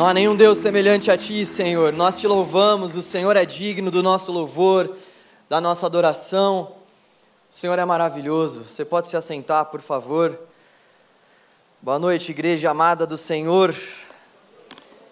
[0.00, 1.92] Não há nenhum Deus semelhante a Ti, Senhor.
[1.92, 4.96] Nós te louvamos, o Senhor é digno do nosso louvor,
[5.46, 6.74] da nossa adoração.
[7.50, 8.64] O Senhor é maravilhoso.
[8.64, 10.40] Você pode se assentar, por favor.
[11.82, 13.74] Boa noite, igreja amada do Senhor.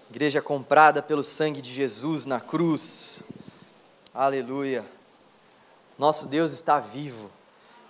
[0.08, 3.20] Igreja comprada pelo sangue de Jesus na cruz.
[4.14, 4.86] Aleluia.
[5.98, 7.30] Nosso Deus está vivo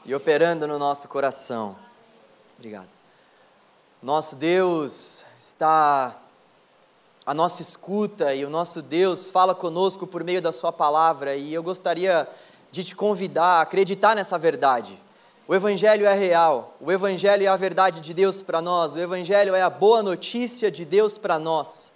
[0.04, 1.76] e operando no nosso coração.
[2.58, 2.88] Obrigado.
[4.02, 6.24] Nosso Deus está
[7.28, 11.52] a nossa escuta e o nosso Deus fala conosco por meio da Sua palavra e
[11.52, 12.26] eu gostaria
[12.72, 14.98] de te convidar a acreditar nessa verdade.
[15.46, 19.54] O Evangelho é real, o Evangelho é a verdade de Deus para nós, o Evangelho
[19.54, 21.92] é a boa notícia de Deus para nós.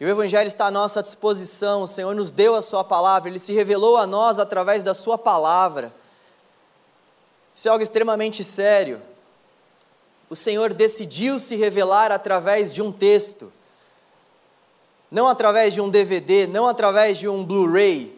[0.00, 3.38] E o Evangelho está à nossa disposição, o Senhor nos deu a Sua palavra, Ele
[3.38, 5.94] se revelou a nós através da Sua palavra.
[7.54, 9.00] Isso é algo extremamente sério.
[10.28, 13.52] O Senhor decidiu se revelar através de um texto
[15.10, 18.16] não através de um DVD, não através de um Blu-ray.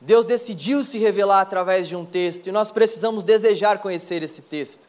[0.00, 4.88] Deus decidiu se revelar através de um texto e nós precisamos desejar conhecer esse texto.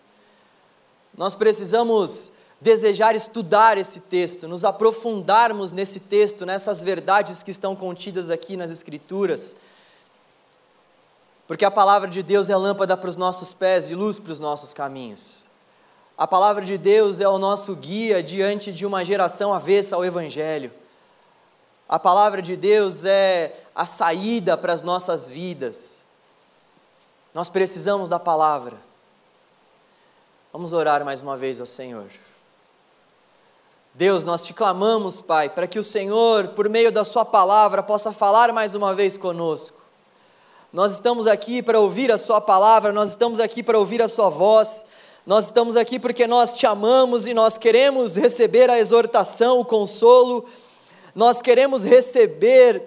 [1.16, 8.30] Nós precisamos desejar estudar esse texto, nos aprofundarmos nesse texto, nessas verdades que estão contidas
[8.30, 9.56] aqui nas Escrituras.
[11.46, 14.40] Porque a palavra de Deus é lâmpada para os nossos pés e luz para os
[14.40, 15.44] nossos caminhos.
[16.18, 20.72] A palavra de Deus é o nosso guia diante de uma geração avessa ao Evangelho.
[21.94, 26.02] A palavra de Deus é a saída para as nossas vidas.
[27.36, 28.76] Nós precisamos da palavra.
[30.52, 32.08] Vamos orar mais uma vez ao Senhor.
[33.94, 38.12] Deus, nós te clamamos, Pai, para que o Senhor, por meio da Sua palavra, possa
[38.12, 39.78] falar mais uma vez conosco.
[40.74, 44.30] Nós estamos aqui para ouvir a Sua palavra, nós estamos aqui para ouvir a Sua
[44.30, 44.84] voz,
[45.28, 50.44] nós estamos aqui porque nós te amamos e nós queremos receber a exortação, o consolo
[51.16, 52.82] nós queremos receber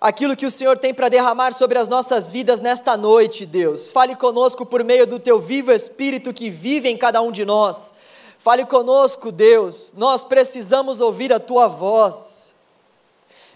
[0.00, 3.90] aquilo que o Senhor tem para derramar sobre as nossas vidas nesta noite, Deus.
[3.90, 7.92] Fale conosco por meio do teu vivo Espírito que vive em cada um de nós.
[8.38, 9.92] Fale conosco, Deus.
[9.96, 12.52] Nós precisamos ouvir a tua voz.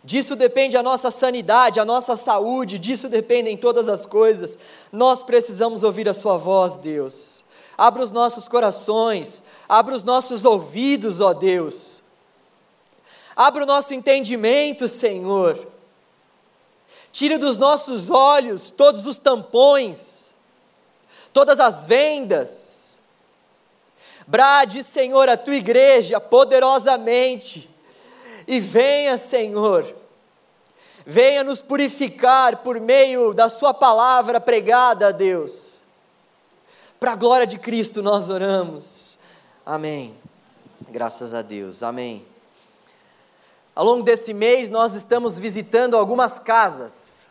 [0.02, 4.56] Disso depende a nossa sanidade, a nossa saúde, disso dependem todas as coisas.
[4.92, 7.42] Nós precisamos ouvir a Sua voz, Deus.
[7.76, 11.95] Abra os nossos corações, abra os nossos ouvidos, ó Deus
[13.36, 15.68] Abra o nosso entendimento, Senhor.
[17.12, 20.34] Tire dos nossos olhos todos os tampões,
[21.34, 22.98] todas as vendas.
[24.26, 27.70] Brade, Senhor, a tua igreja poderosamente.
[28.48, 29.94] E venha, Senhor,
[31.04, 35.80] venha nos purificar por meio da Sua palavra pregada a Deus.
[36.98, 39.18] Para a glória de Cristo nós oramos.
[39.64, 40.16] Amém.
[40.88, 41.82] Graças a Deus.
[41.82, 42.35] Amém.
[43.76, 47.26] Ao longo desse mês, nós estamos visitando algumas casas.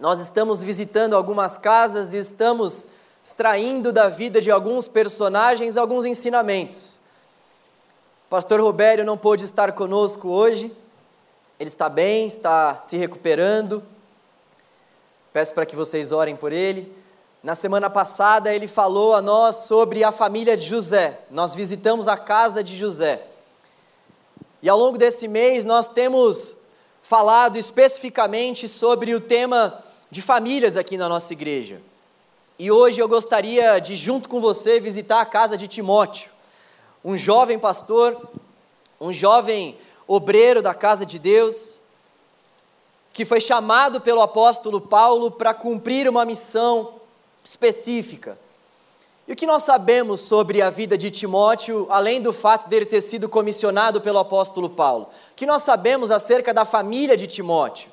[0.00, 2.88] Nós estamos visitando algumas casas e estamos
[3.22, 6.98] extraindo da vida de alguns personagens alguns ensinamentos.
[8.26, 10.74] O pastor Robério não pôde estar conosco hoje.
[11.60, 13.82] Ele está bem, está se recuperando.
[15.34, 16.90] Peço para que vocês orem por ele.
[17.42, 21.20] Na semana passada, ele falou a nós sobre a família de José.
[21.30, 23.22] Nós visitamos a casa de José.
[24.62, 26.56] E ao longo desse mês nós temos
[27.02, 31.80] falado especificamente sobre o tema de famílias aqui na nossa igreja.
[32.58, 36.28] E hoje eu gostaria de, junto com você, visitar a casa de Timóteo,
[37.04, 38.20] um jovem pastor,
[39.00, 41.78] um jovem obreiro da casa de Deus,
[43.12, 46.94] que foi chamado pelo apóstolo Paulo para cumprir uma missão
[47.44, 48.36] específica.
[49.28, 53.02] E o que nós sabemos sobre a vida de Timóteo, além do fato dele ter
[53.02, 55.10] sido comissionado pelo apóstolo Paulo?
[55.32, 57.90] O que nós sabemos acerca da família de Timóteo?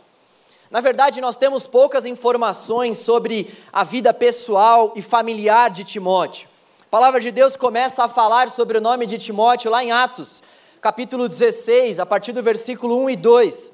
[0.72, 6.48] Na verdade, nós temos poucas informações sobre a vida pessoal e familiar de Timóteo.
[6.84, 10.42] A palavra de Deus começa a falar sobre o nome de Timóteo lá em Atos,
[10.80, 13.72] capítulo 16, a partir do versículo 1 e 2.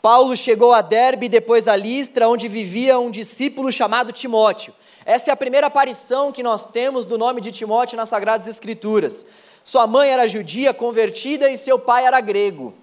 [0.00, 4.72] Paulo chegou a Derbe e depois a Listra, onde vivia um discípulo chamado Timóteo.
[5.04, 9.24] Essa é a primeira aparição que nós temos do nome de Timóteo nas Sagradas Escrituras.
[9.64, 12.74] Sua mãe era judia convertida e seu pai era grego.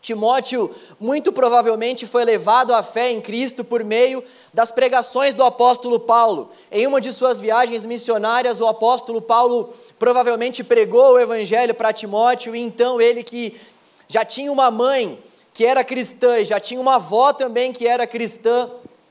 [0.00, 6.00] Timóteo, muito provavelmente, foi levado à fé em Cristo por meio das pregações do apóstolo
[6.00, 6.50] Paulo.
[6.72, 12.56] Em uma de suas viagens missionárias, o apóstolo Paulo provavelmente pregou o evangelho para Timóteo,
[12.56, 13.60] e então ele, que
[14.08, 15.16] já tinha uma mãe
[15.54, 18.68] que era cristã e já tinha uma avó também que era cristã,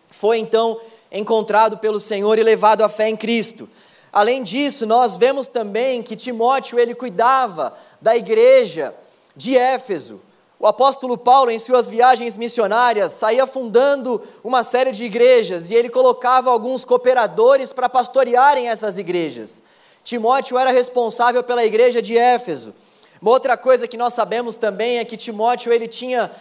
[0.09, 0.77] foi então
[1.11, 3.67] encontrado pelo Senhor e levado à fé em Cristo.
[4.13, 8.93] Além disso, nós vemos também que Timóteo ele cuidava da igreja
[9.35, 10.21] de Éfeso.
[10.59, 15.89] O apóstolo Paulo, em suas viagens missionárias, saía fundando uma série de igrejas e ele
[15.89, 19.63] colocava alguns cooperadores para pastorearem essas igrejas.
[20.03, 22.75] Timóteo era responsável pela igreja de Éfeso.
[23.21, 26.31] Uma outra coisa que nós sabemos também é que Timóteo ele tinha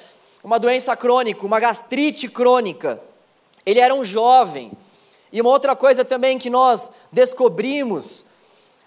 [0.43, 3.01] uma doença crônica, uma gastrite crônica.
[3.65, 4.73] Ele era um jovem.
[5.33, 8.27] E uma outra coisa também que nós descobrimos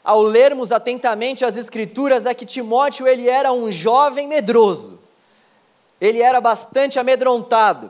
[0.03, 5.03] ao lermos atentamente as escrituras é que Timóteo ele era um jovem medroso
[6.03, 7.89] ele era bastante amedrontado.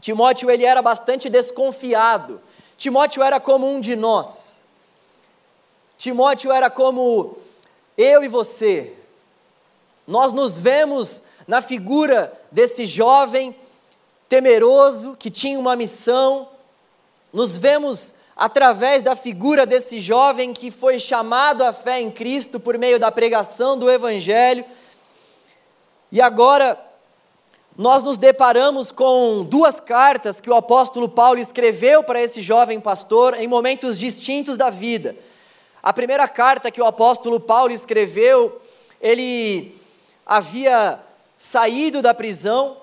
[0.00, 2.40] Timóteo ele era bastante desconfiado.
[2.78, 4.56] Timóteo era como um de nós.
[5.98, 7.36] Timóteo era como
[7.94, 8.96] eu e você.
[10.06, 13.54] Nós nos vemos na figura desse jovem
[14.32, 16.48] temeroso que tinha uma missão.
[17.34, 22.78] Nos vemos através da figura desse jovem que foi chamado à fé em Cristo por
[22.78, 24.64] meio da pregação do Evangelho.
[26.10, 26.82] E agora
[27.76, 33.38] nós nos deparamos com duas cartas que o apóstolo Paulo escreveu para esse jovem pastor
[33.38, 35.14] em momentos distintos da vida.
[35.82, 38.58] A primeira carta que o apóstolo Paulo escreveu,
[38.98, 39.78] ele
[40.24, 40.98] havia
[41.36, 42.80] saído da prisão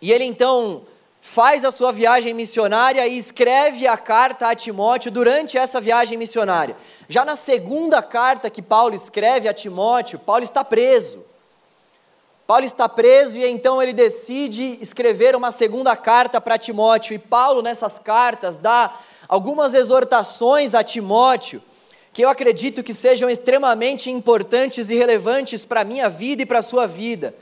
[0.00, 0.82] e ele então
[1.20, 6.76] faz a sua viagem missionária e escreve a carta a Timóteo durante essa viagem missionária.
[7.08, 11.24] Já na segunda carta que Paulo escreve a Timóteo, Paulo está preso.
[12.46, 17.14] Paulo está preso e então ele decide escrever uma segunda carta para Timóteo.
[17.14, 18.94] E Paulo, nessas cartas, dá
[19.28, 21.60] algumas exortações a Timóteo
[22.12, 26.60] que eu acredito que sejam extremamente importantes e relevantes para a minha vida e para
[26.60, 27.34] a sua vida.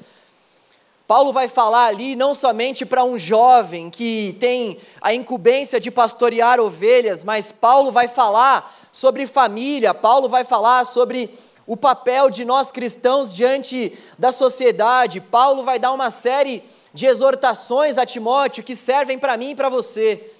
[1.06, 6.58] Paulo vai falar ali não somente para um jovem que tem a incumbência de pastorear
[6.58, 11.28] ovelhas, mas Paulo vai falar sobre família, Paulo vai falar sobre
[11.66, 15.20] o papel de nós cristãos diante da sociedade.
[15.20, 16.62] Paulo vai dar uma série
[16.94, 20.30] de exortações a Timóteo que servem para mim e para você.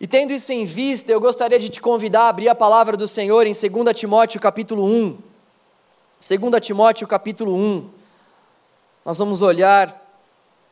[0.00, 3.06] E tendo isso em vista, eu gostaria de te convidar a abrir a palavra do
[3.06, 5.18] Senhor em 2 Timóteo capítulo 1.
[6.26, 7.99] 2 Timóteo capítulo 1.
[9.04, 9.96] Nós vamos olhar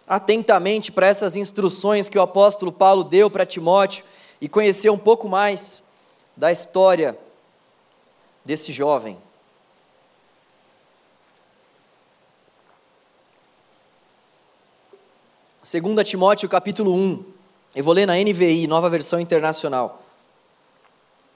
[0.06, 4.04] atentamente para essas instruções que o apóstolo Paulo deu para Timóteo
[4.40, 5.82] e conhecer um pouco mais
[6.36, 7.18] da história
[8.44, 9.18] desse jovem.
[15.62, 17.24] Segunda Timóteo capítulo 1.
[17.74, 20.02] Eu vou ler na NVI, Nova Versão Internacional.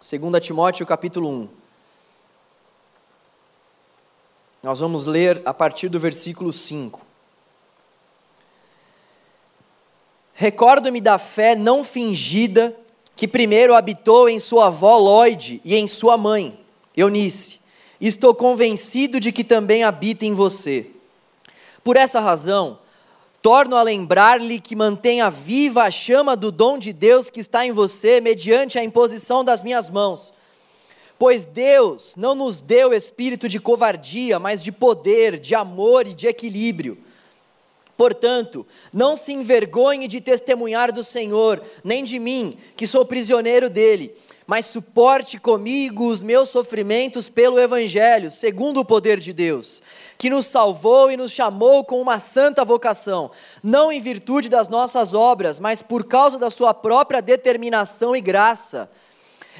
[0.00, 1.61] Segunda Timóteo capítulo 1.
[4.62, 7.00] Nós vamos ler a partir do versículo 5.
[10.32, 12.76] Recordo-me da fé não fingida
[13.16, 16.58] que primeiro habitou em sua avó Lloyd e em sua mãe
[16.96, 17.58] Eunice,
[18.00, 20.86] estou convencido de que também habita em você.
[21.82, 22.78] Por essa razão,
[23.40, 27.72] torno a lembrar-lhe que mantenha viva a chama do dom de Deus que está em
[27.72, 30.32] você, mediante a imposição das minhas mãos.
[31.22, 36.26] Pois Deus não nos deu espírito de covardia, mas de poder, de amor e de
[36.26, 36.98] equilíbrio.
[37.96, 44.12] Portanto, não se envergonhe de testemunhar do Senhor, nem de mim, que sou prisioneiro dele
[44.44, 49.80] mas suporte comigo os meus sofrimentos pelo Evangelho, segundo o poder de Deus,
[50.18, 53.30] que nos salvou e nos chamou com uma santa vocação,
[53.62, 58.90] não em virtude das nossas obras, mas por causa da Sua própria determinação e graça.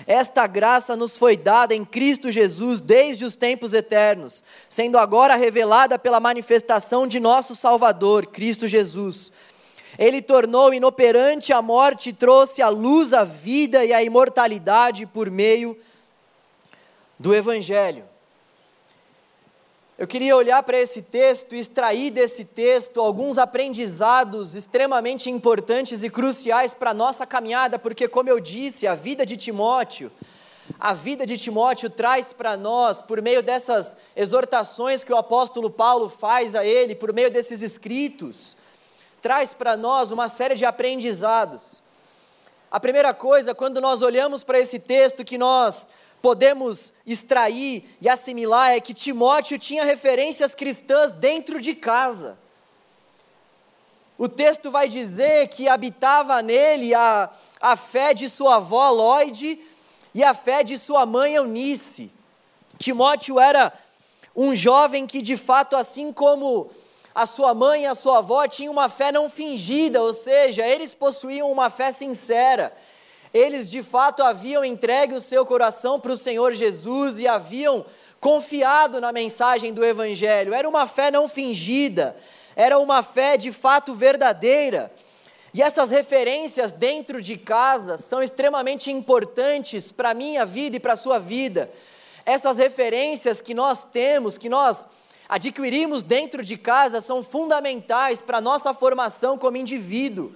[0.06, 5.98] Esta graça nos foi dada em Cristo Jesus desde os tempos eternos, sendo agora revelada
[5.98, 9.32] pela manifestação de nosso Salvador, Cristo Jesus
[9.98, 15.30] ele tornou inoperante a morte e trouxe à luz a vida e a imortalidade por
[15.30, 15.76] meio
[17.18, 18.04] do Evangelho.
[20.02, 26.10] Eu queria olhar para esse texto e extrair desse texto alguns aprendizados extremamente importantes e
[26.10, 30.10] cruciais para a nossa caminhada, porque, como eu disse, a vida de Timóteo,
[30.80, 36.08] a vida de Timóteo traz para nós, por meio dessas exortações que o apóstolo Paulo
[36.08, 38.56] faz a ele, por meio desses escritos,
[39.20, 41.80] traz para nós uma série de aprendizados.
[42.68, 45.86] A primeira coisa, quando nós olhamos para esse texto que nós
[46.22, 52.38] podemos extrair e assimilar, é que Timóteo tinha referências cristãs dentro de casa.
[54.16, 57.28] O texto vai dizer que habitava nele a,
[57.60, 59.60] a fé de sua avó Lloyd
[60.14, 62.12] e a fé de sua mãe Eunice.
[62.78, 63.72] Timóteo era
[64.34, 66.70] um jovem que, de fato, assim como
[67.12, 70.94] a sua mãe e a sua avó tinham uma fé não fingida, ou seja, eles
[70.94, 72.72] possuíam uma fé sincera.
[73.32, 77.84] Eles de fato haviam entregue o seu coração para o Senhor Jesus e haviam
[78.20, 82.14] confiado na mensagem do Evangelho, era uma fé não fingida,
[82.54, 84.92] era uma fé de fato verdadeira.
[85.52, 90.92] E essas referências dentro de casa são extremamente importantes para a minha vida e para
[90.92, 91.70] a sua vida.
[92.24, 94.86] Essas referências que nós temos, que nós
[95.28, 100.32] adquirimos dentro de casa, são fundamentais para a nossa formação como indivíduo.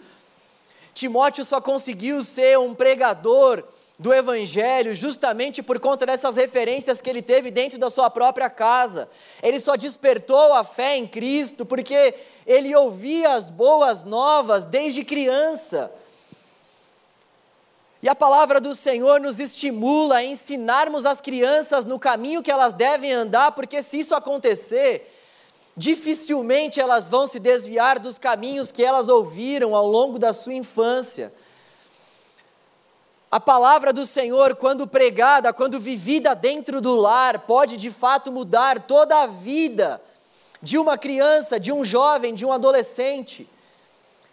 [0.97, 3.63] Timóteo só conseguiu ser um pregador
[3.99, 9.07] do Evangelho justamente por conta dessas referências que ele teve dentro da sua própria casa.
[9.43, 12.15] Ele só despertou a fé em Cristo porque
[12.47, 15.93] ele ouvia as boas novas desde criança.
[18.03, 22.73] E a palavra do Senhor nos estimula a ensinarmos as crianças no caminho que elas
[22.73, 25.13] devem andar, porque se isso acontecer,
[25.77, 31.33] dificilmente elas vão se desviar dos caminhos que elas ouviram ao longo da sua infância.
[33.31, 38.87] A palavra do Senhor, quando pregada, quando vivida dentro do lar, pode de fato mudar
[38.87, 40.01] toda a vida
[40.63, 43.47] de uma criança, de um jovem, de um adolescente.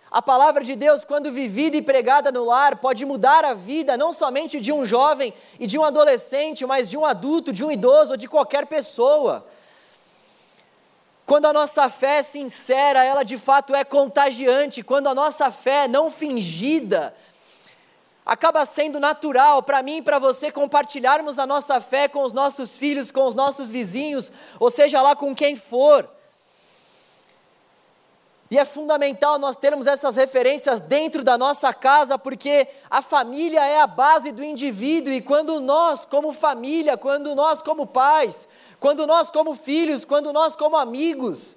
[0.09, 4.13] A palavra de Deus, quando vivida e pregada no lar, pode mudar a vida não
[4.13, 8.11] somente de um jovem e de um adolescente, mas de um adulto, de um idoso
[8.11, 9.45] ou de qualquer pessoa.
[11.25, 14.83] Quando a nossa fé é sincera, ela de fato é contagiante.
[14.83, 17.15] Quando a nossa fé não fingida,
[18.25, 22.75] acaba sendo natural para mim e para você compartilharmos a nossa fé com os nossos
[22.75, 26.09] filhos, com os nossos vizinhos, ou seja lá com quem for.
[28.51, 33.81] E é fundamental nós termos essas referências dentro da nossa casa, porque a família é
[33.81, 38.47] a base do indivíduo, e quando nós, como família, quando nós, como pais,
[38.83, 41.55] quando nós, como filhos, quando nós, como amigos,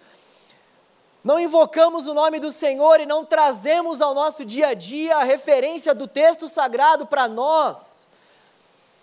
[1.25, 5.25] não invocamos o nome do Senhor e não trazemos ao nosso dia a dia a
[5.25, 8.07] referência do texto sagrado para nós,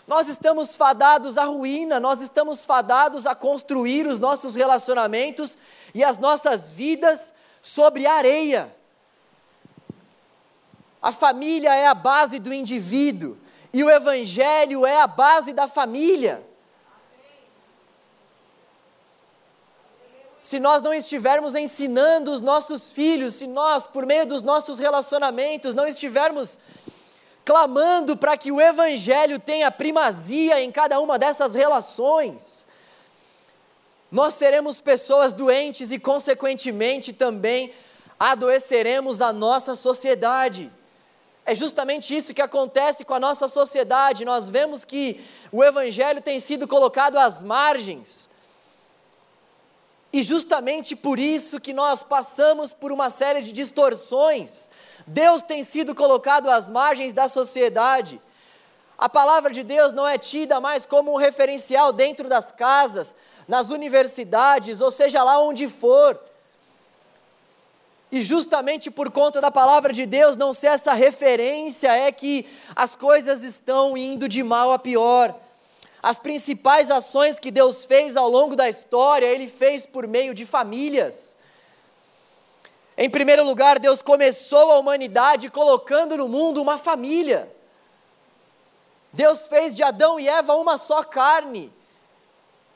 [0.08, 5.58] nós estamos fadados à ruína, nós estamos fadados a construir os nossos relacionamentos
[5.94, 8.74] e as nossas vidas sobre areia.
[11.01, 13.38] A família é a base do indivíduo
[13.74, 16.52] e o Evangelho é a base da família.
[20.53, 25.74] Se nós não estivermos ensinando os nossos filhos, se nós, por meio dos nossos relacionamentos,
[25.74, 26.60] não estivermos
[27.43, 32.67] clamando para que o Evangelho tenha primazia em cada uma dessas relações,
[34.12, 37.74] nós seremos pessoas doentes e, consequentemente, também
[38.19, 40.72] adoeceremos a nossa sociedade.
[41.48, 44.24] É justamente isso que acontece com a nossa sociedade.
[44.24, 45.19] Nós vemos que
[45.51, 48.31] o Evangelho tem sido colocado às margens.
[50.13, 54.70] E justamente por isso que nós passamos por uma série de distorções.
[55.08, 58.22] Deus tem sido colocado às margens da sociedade.
[58.96, 63.15] A palavra de Deus não é tida mais como um referencial dentro das casas,
[63.48, 66.20] nas universidades, ou seja lá onde for.
[68.12, 72.93] E justamente por conta da palavra de Deus não ser essa referência, é que as
[72.93, 75.36] coisas estão indo de mal a pior.
[76.03, 80.45] As principais ações que Deus fez ao longo da história, Ele fez por meio de
[80.45, 81.33] famílias.
[82.98, 87.50] Em primeiro lugar, Deus começou a humanidade colocando no mundo uma família.
[89.13, 91.72] Deus fez de Adão e Eva uma só carne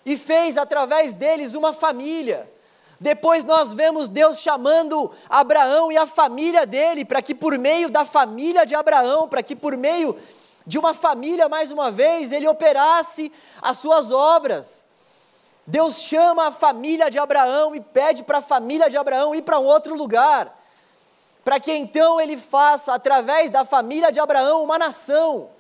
[0.06, 2.50] e fez através deles uma família.
[2.98, 8.06] Depois nós vemos Deus chamando Abraão e a família dele, para que por meio da
[8.06, 10.18] família de Abraão, para que por meio
[10.68, 13.32] de uma família, mais uma vez, ele operasse
[13.62, 14.86] as suas obras.
[15.66, 19.60] Deus chama a família de Abraão e pede para a família de Abraão ir para
[19.60, 20.62] um outro lugar,
[21.44, 25.52] para que então ele faça, através da família de Abraão, uma nação.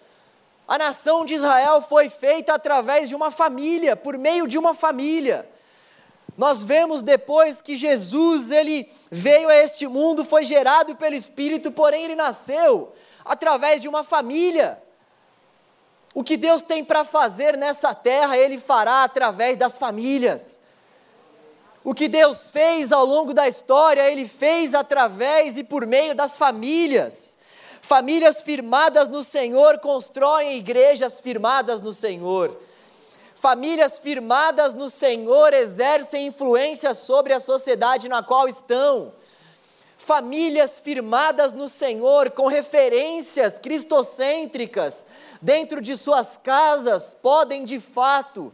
[0.67, 5.49] A nação de Israel foi feita através de uma família, por meio de uma família.
[6.37, 12.03] Nós vemos depois que Jesus, ele veio a este mundo, foi gerado pelo Espírito, porém
[12.03, 14.85] ele nasceu através de uma família.
[16.17, 20.59] O que Deus tem para fazer nessa terra, Ele fará através das famílias.
[21.83, 26.35] O que Deus fez ao longo da história, Ele fez através e por meio das
[26.35, 27.37] famílias.
[27.83, 32.59] Famílias firmadas no Senhor constroem igrejas firmadas no Senhor.
[33.35, 39.13] Famílias firmadas no Senhor exercem influência sobre a sociedade na qual estão
[40.07, 45.05] famílias firmadas no Senhor, com referências cristocêntricas
[45.41, 48.53] dentro de suas casas, podem de fato,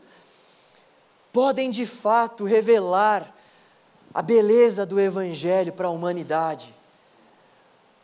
[1.31, 3.33] podem de fato revelar
[4.13, 6.73] a beleza do Evangelho para a humanidade.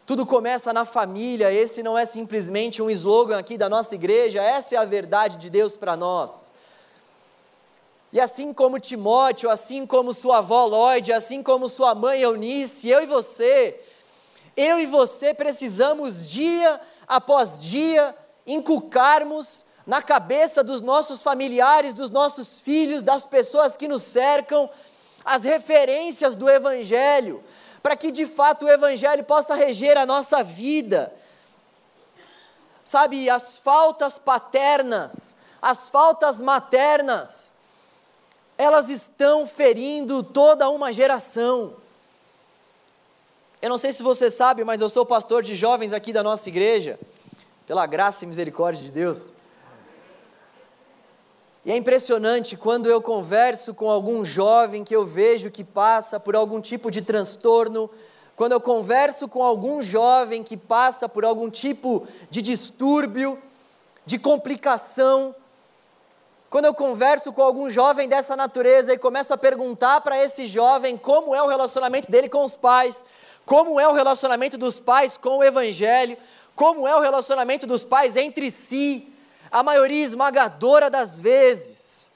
[0.05, 4.73] Tudo começa na família, esse não é simplesmente um slogan aqui da nossa igreja, essa
[4.73, 6.51] é a verdade de Deus para nós.
[8.11, 13.03] E assim como Timóteo, assim como sua avó Lloyd, assim como sua mãe Eunice, eu
[13.03, 13.79] e você,
[14.57, 18.15] eu e você precisamos dia após dia
[18.53, 24.69] inculcarmos na cabeça dos nossos familiares, dos nossos filhos, das pessoas que nos cercam,
[25.23, 27.43] as referências do Evangelho,
[27.81, 31.13] para que de fato o Evangelho possa reger a nossa vida.
[32.83, 37.51] Sabe, as faltas paternas, as faltas maternas,
[38.57, 41.75] elas estão ferindo toda uma geração.
[43.61, 46.47] Eu não sei se você sabe, mas eu sou pastor de jovens aqui da nossa
[46.47, 46.99] igreja,
[47.69, 49.31] pela graça e misericórdia de Deus.
[51.63, 56.35] E é impressionante quando eu converso com algum jovem que eu vejo que passa por
[56.35, 57.87] algum tipo de transtorno,
[58.35, 63.37] quando eu converso com algum jovem que passa por algum tipo de distúrbio,
[64.03, 65.35] de complicação,
[66.49, 70.97] quando eu converso com algum jovem dessa natureza e começo a perguntar para esse jovem
[70.97, 73.05] como é o relacionamento dele com os pais,
[73.45, 76.17] como é o relacionamento dos pais com o Evangelho,
[76.59, 79.07] como é o relacionamento dos pais entre si,
[79.49, 82.11] a maioria esmagadora das vezes,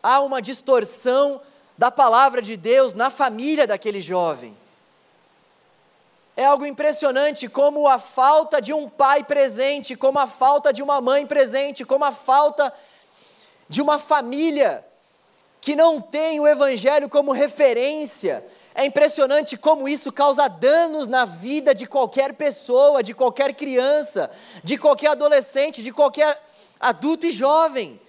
[0.00, 1.42] há uma distorção
[1.76, 4.56] da palavra de Deus na família daquele jovem.
[6.36, 11.00] É algo impressionante como a falta de um pai presente, como a falta de uma
[11.00, 12.72] mãe presente, como a falta
[13.68, 14.86] de uma família
[15.60, 18.46] que não tem o Evangelho como referência.
[18.74, 24.30] É impressionante como isso causa danos na vida de qualquer pessoa, de qualquer criança,
[24.64, 26.42] de qualquer adolescente, de qualquer
[26.80, 28.00] adulto e jovem.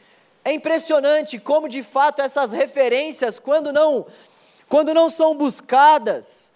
[0.45, 4.05] É impressionante como de fato essas referências, quando não,
[4.69, 6.49] quando não são buscadas,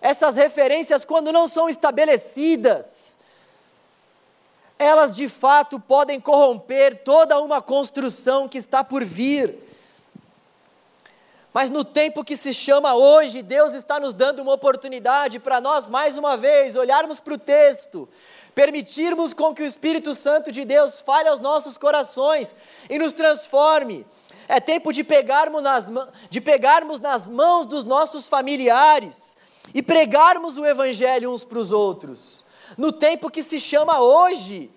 [0.00, 3.16] essas referências, quando não são estabelecidas,
[4.78, 9.67] elas de fato podem corromper toda uma construção que está por vir.
[11.52, 15.88] Mas no tempo que se chama hoje, Deus está nos dando uma oportunidade para nós,
[15.88, 18.08] mais uma vez, olharmos para o texto,
[18.54, 22.54] permitirmos com que o Espírito Santo de Deus fale aos nossos corações
[22.88, 24.06] e nos transforme.
[24.46, 25.90] É tempo de pegarmos nas,
[26.30, 29.36] de pegarmos nas mãos dos nossos familiares
[29.74, 32.44] e pregarmos o Evangelho uns para os outros.
[32.76, 34.70] No tempo que se chama hoje,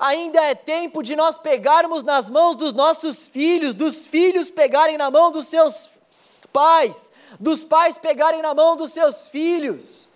[0.00, 5.10] ainda é tempo de nós pegarmos nas mãos dos nossos filhos, dos filhos pegarem na
[5.10, 5.90] mão dos seus
[6.50, 10.08] pais, dos pais pegarem na mão dos seus filhos.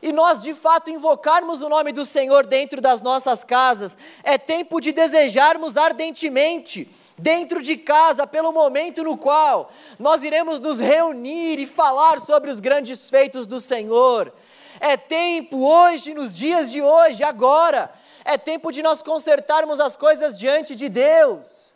[0.00, 3.98] E nós de fato invocarmos o nome do Senhor dentro das nossas casas.
[4.22, 10.78] É tempo de desejarmos ardentemente dentro de casa, pelo momento no qual nós iremos nos
[10.78, 14.32] reunir e falar sobre os grandes feitos do Senhor.
[14.78, 17.92] É tempo hoje, nos dias de hoje, agora,
[18.30, 21.74] é tempo de nós consertarmos as coisas diante de Deus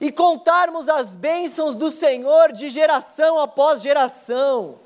[0.00, 4.78] e contarmos as bênçãos do Senhor de geração após geração.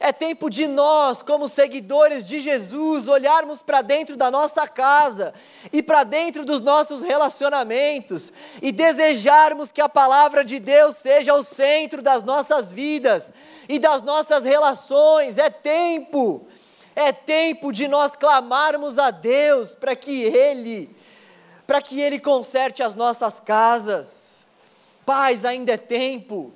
[0.00, 5.34] É tempo de nós, como seguidores de Jesus, olharmos para dentro da nossa casa
[5.70, 11.42] e para dentro dos nossos relacionamentos e desejarmos que a palavra de Deus seja o
[11.42, 13.32] centro das nossas vidas
[13.68, 15.38] e das nossas relações.
[15.38, 16.46] É tempo,
[16.96, 20.90] é tempo de nós clamarmos a Deus para que Ele,
[21.66, 24.46] para que Ele conserte as nossas casas.
[25.04, 26.52] Paz, ainda é tempo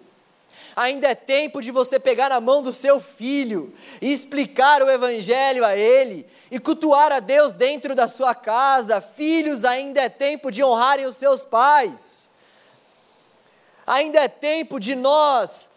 [0.74, 5.64] ainda é tempo de você pegar na mão do seu filho e explicar o Evangelho
[5.64, 9.00] a ele e cultuar a Deus dentro da sua casa.
[9.00, 12.31] Filhos, ainda é tempo de honrarem os seus pais.
[13.87, 15.70] Ainda é tempo de nós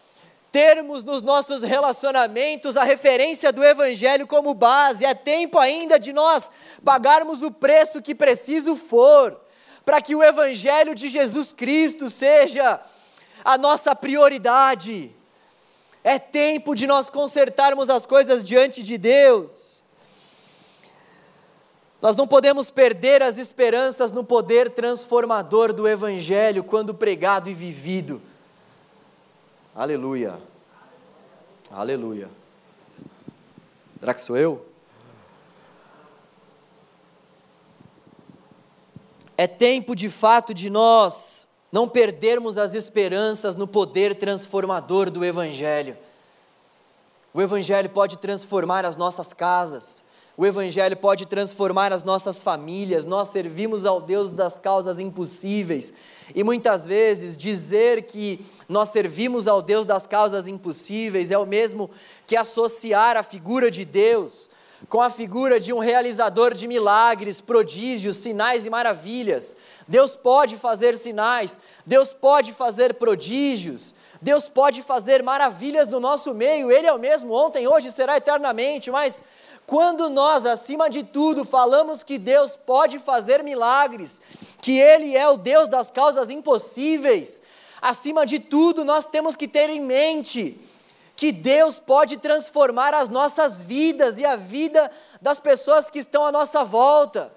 [0.54, 5.04] termos nos nossos relacionamentos a referência do Evangelho como base.
[5.04, 6.48] É tempo ainda de nós
[6.84, 9.36] pagarmos o preço que preciso for,
[9.84, 12.80] para que o Evangelho de Jesus Cristo seja
[13.44, 15.10] a nossa prioridade.
[16.04, 19.82] É tempo de nós consertarmos as coisas diante de Deus.
[22.00, 28.22] Nós não podemos perder as esperanças no poder transformador do Evangelho quando pregado e vivido.
[29.74, 30.38] Aleluia.
[31.68, 32.28] Aleluia.
[33.98, 34.64] Será que sou eu?
[39.36, 45.98] É tempo de fato de nós não perdermos as esperanças no poder transformador do Evangelho.
[47.32, 50.04] O Evangelho pode transformar as nossas casas,
[50.36, 53.04] o Evangelho pode transformar as nossas famílias.
[53.04, 55.92] Nós servimos ao Deus das causas impossíveis.
[56.34, 61.90] E muitas vezes dizer que nós servimos ao Deus das causas impossíveis é o mesmo
[62.26, 64.50] que associar a figura de Deus
[64.88, 69.56] com a figura de um realizador de milagres, prodígios, sinais e maravilhas.
[69.88, 76.70] Deus pode fazer sinais, Deus pode fazer prodígios, Deus pode fazer maravilhas no nosso meio,
[76.70, 79.22] Ele é o mesmo ontem, hoje será eternamente, mas
[79.66, 84.20] quando nós, acima de tudo, falamos que Deus pode fazer milagres,
[84.60, 87.40] que Ele é o Deus das causas impossíveis,
[87.80, 90.60] acima de tudo, nós temos que ter em mente
[91.16, 96.32] que Deus pode transformar as nossas vidas e a vida das pessoas que estão à
[96.32, 97.32] nossa volta.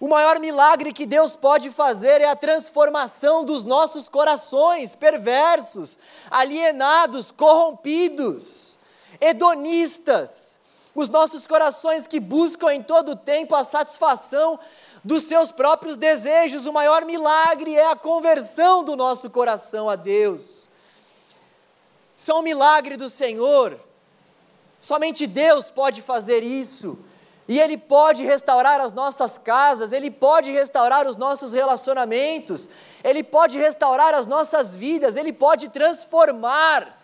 [0.00, 5.98] O maior milagre que Deus pode fazer é a transformação dos nossos corações perversos,
[6.30, 8.78] alienados, corrompidos,
[9.20, 10.58] hedonistas.
[10.94, 14.58] Os nossos corações que buscam em todo o tempo a satisfação
[15.04, 16.66] dos seus próprios desejos.
[16.66, 20.68] O maior milagre é a conversão do nosso coração a Deus.
[22.28, 23.80] É um milagre do Senhor.
[24.80, 26.98] Somente Deus pode fazer isso.
[27.48, 32.68] E Ele pode restaurar as nossas casas, Ele pode restaurar os nossos relacionamentos,
[33.02, 36.99] Ele pode restaurar as nossas vidas, Ele pode transformar,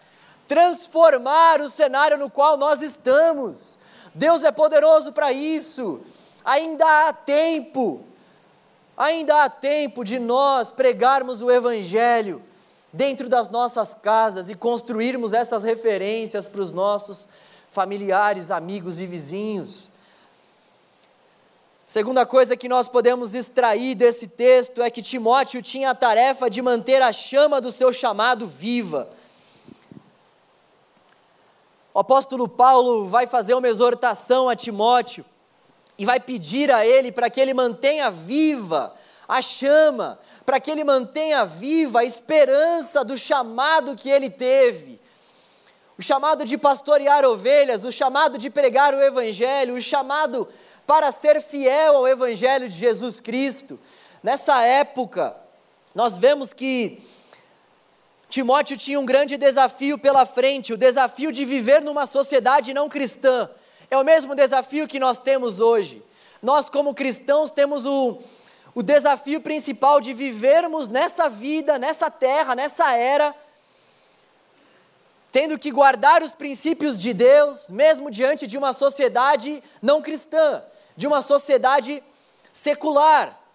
[0.47, 3.79] transformar o cenário no qual nós estamos.
[4.15, 6.01] Deus é poderoso para isso.
[6.45, 8.01] Ainda há tempo,
[8.97, 12.43] ainda há tempo de nós pregarmos o Evangelho
[12.93, 17.27] dentro das nossas casas e construirmos essas referências para os nossos
[17.71, 19.91] familiares, amigos e vizinhos.
[21.87, 26.61] Segunda coisa que nós podemos extrair desse texto é que Timóteo tinha a tarefa de
[26.61, 29.09] manter a chama do seu chamado viva.
[31.97, 35.25] O apóstolo Paulo vai fazer uma exortação a Timóteo
[35.97, 38.93] e vai pedir a ele para que ele mantenha viva
[39.27, 45.01] a chama, para que ele mantenha viva a esperança do chamado que ele teve.
[45.97, 50.47] O chamado de pastorear ovelhas, o chamado de pregar o Evangelho, o chamado
[50.87, 53.81] para ser fiel ao Evangelho de Jesus Cristo.
[54.23, 55.35] Nessa época,
[55.95, 57.03] nós vemos que
[58.37, 63.49] Timóteo tinha um grande desafio pela frente, o desafio de viver numa sociedade não cristã.
[63.91, 66.03] É o mesmo desafio que nós temos hoje.
[66.43, 68.19] Nós, como cristãos, temos o,
[68.75, 73.35] o desafio principal de vivermos nessa vida, nessa terra, nessa era,
[75.33, 80.63] tendo que guardar os princípios de Deus, mesmo diante de uma sociedade não cristã,
[80.95, 82.03] de uma sociedade
[82.53, 83.46] secular.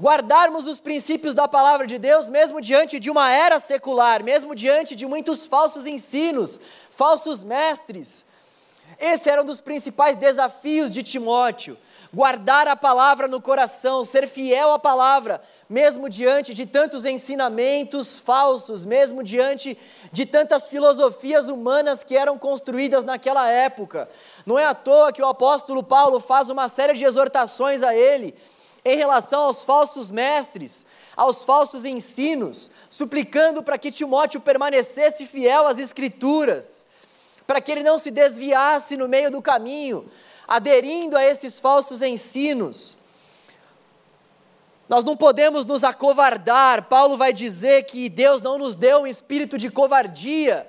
[0.00, 4.96] Guardarmos os princípios da palavra de Deus, mesmo diante de uma era secular, mesmo diante
[4.96, 6.58] de muitos falsos ensinos,
[6.90, 8.24] falsos mestres.
[8.98, 11.76] Esse era um dos principais desafios de Timóteo
[12.12, 18.84] guardar a palavra no coração, ser fiel à palavra, mesmo diante de tantos ensinamentos falsos,
[18.84, 19.78] mesmo diante
[20.12, 24.08] de tantas filosofias humanas que eram construídas naquela época.
[24.44, 28.34] Não é à toa que o apóstolo Paulo faz uma série de exortações a ele
[28.84, 35.78] em relação aos falsos mestres, aos falsos ensinos, suplicando para que Timóteo permanecesse fiel às
[35.78, 36.86] Escrituras,
[37.46, 40.08] para que ele não se desviasse no meio do caminho,
[40.46, 42.96] aderindo a esses falsos ensinos.
[44.88, 46.88] Nós não podemos nos acovardar.
[46.88, 50.66] Paulo vai dizer que Deus não nos deu um espírito de covardia,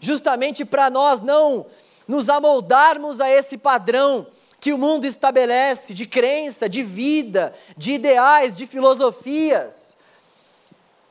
[0.00, 1.64] justamente para nós não
[2.06, 4.26] nos amoldarmos a esse padrão
[4.64, 9.94] que o mundo estabelece de crença, de vida, de ideais, de filosofias.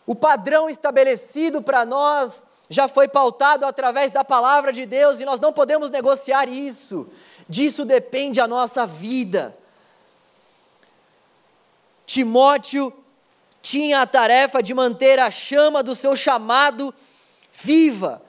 [0.08, 5.40] O padrão estabelecido para nós já foi pautado através da palavra de Deus e nós
[5.40, 7.08] não podemos negociar isso.
[7.48, 9.56] Disso depende a nossa vida.
[12.08, 12.92] Timóteo
[13.62, 16.92] tinha a tarefa de manter a chama do seu chamado
[17.52, 18.20] viva.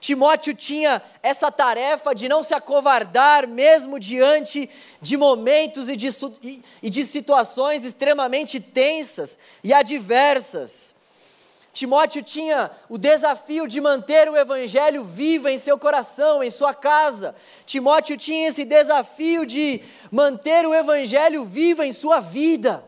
[0.00, 4.70] Timóteo tinha essa tarefa de não se acovardar, mesmo diante
[5.02, 6.08] de momentos e de,
[6.82, 10.94] e de situações extremamente tensas e adversas.
[11.72, 17.34] Timóteo tinha o desafio de manter o evangelho vivo em seu coração, em sua casa.
[17.66, 22.84] Timóteo tinha esse desafio de manter o evangelho vivo em sua vida.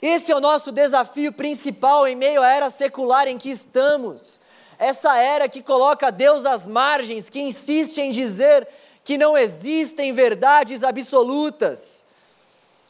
[0.00, 4.40] Esse é o nosso desafio principal em meio à era secular em que estamos.
[4.78, 8.66] Essa era que coloca Deus às margens, que insiste em dizer
[9.04, 12.04] que não existem verdades absolutas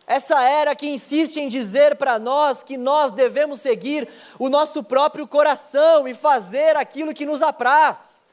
[0.07, 5.27] essa era que insiste em dizer para nós que nós devemos seguir o nosso próprio
[5.27, 8.25] coração e fazer aquilo que nos apraz.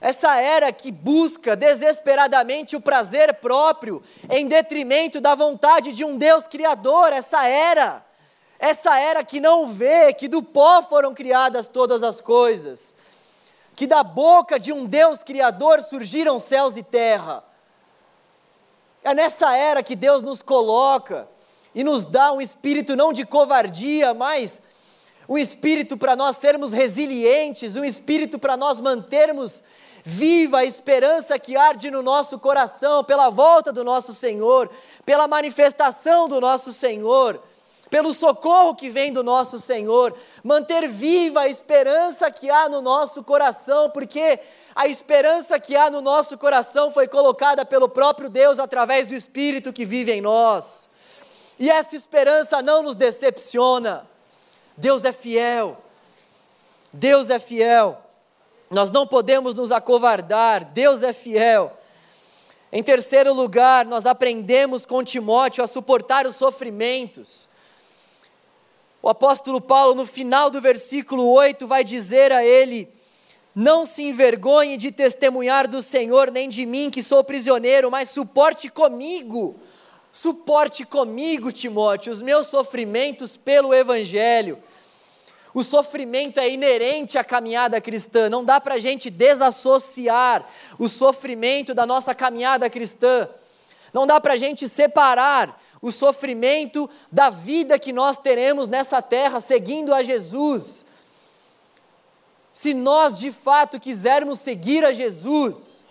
[0.00, 6.46] Essa era que busca desesperadamente o prazer próprio em detrimento da vontade de um Deus
[6.46, 7.12] criador.
[7.12, 8.02] Essa era,
[8.58, 12.94] essa era que não vê que do pó foram criadas todas as coisas.
[13.74, 17.44] que da boca de um Deus Criador surgiram céus e terra.
[19.04, 21.28] É nessa era que Deus nos coloca
[21.74, 24.62] e nos dá um espírito não de covardia, mas
[25.28, 29.62] um espírito para nós sermos resilientes, um espírito para nós mantermos
[30.02, 34.70] viva a esperança que arde no nosso coração pela volta do nosso Senhor,
[35.04, 37.42] pela manifestação do nosso Senhor,
[37.90, 43.22] pelo socorro que vem do nosso Senhor, manter viva a esperança que há no nosso
[43.22, 44.40] coração, porque
[44.74, 49.72] a esperança que há no nosso coração foi colocada pelo próprio Deus através do Espírito
[49.72, 50.88] que vive em nós.
[51.58, 54.06] E essa esperança não nos decepciona.
[54.76, 55.78] Deus é fiel.
[56.92, 57.98] Deus é fiel.
[58.70, 60.64] Nós não podemos nos acovardar.
[60.64, 61.72] Deus é fiel.
[62.70, 67.48] Em terceiro lugar, nós aprendemos com Timóteo a suportar os sofrimentos.
[69.02, 72.88] O apóstolo Paulo, no final do versículo 8, vai dizer a ele:
[73.54, 78.68] Não se envergonhe de testemunhar do Senhor, nem de mim, que sou prisioneiro, mas suporte
[78.68, 79.60] comigo
[80.16, 84.58] Suporte comigo, Timóteo, os meus sofrimentos pelo Evangelho.
[85.52, 90.42] O sofrimento é inerente à caminhada cristã, não dá para a gente desassociar
[90.78, 93.28] o sofrimento da nossa caminhada cristã,
[93.92, 99.40] não dá para a gente separar o sofrimento da vida que nós teremos nessa terra
[99.40, 100.84] seguindo a Jesus.
[102.52, 105.84] Se nós de fato quisermos seguir a Jesus,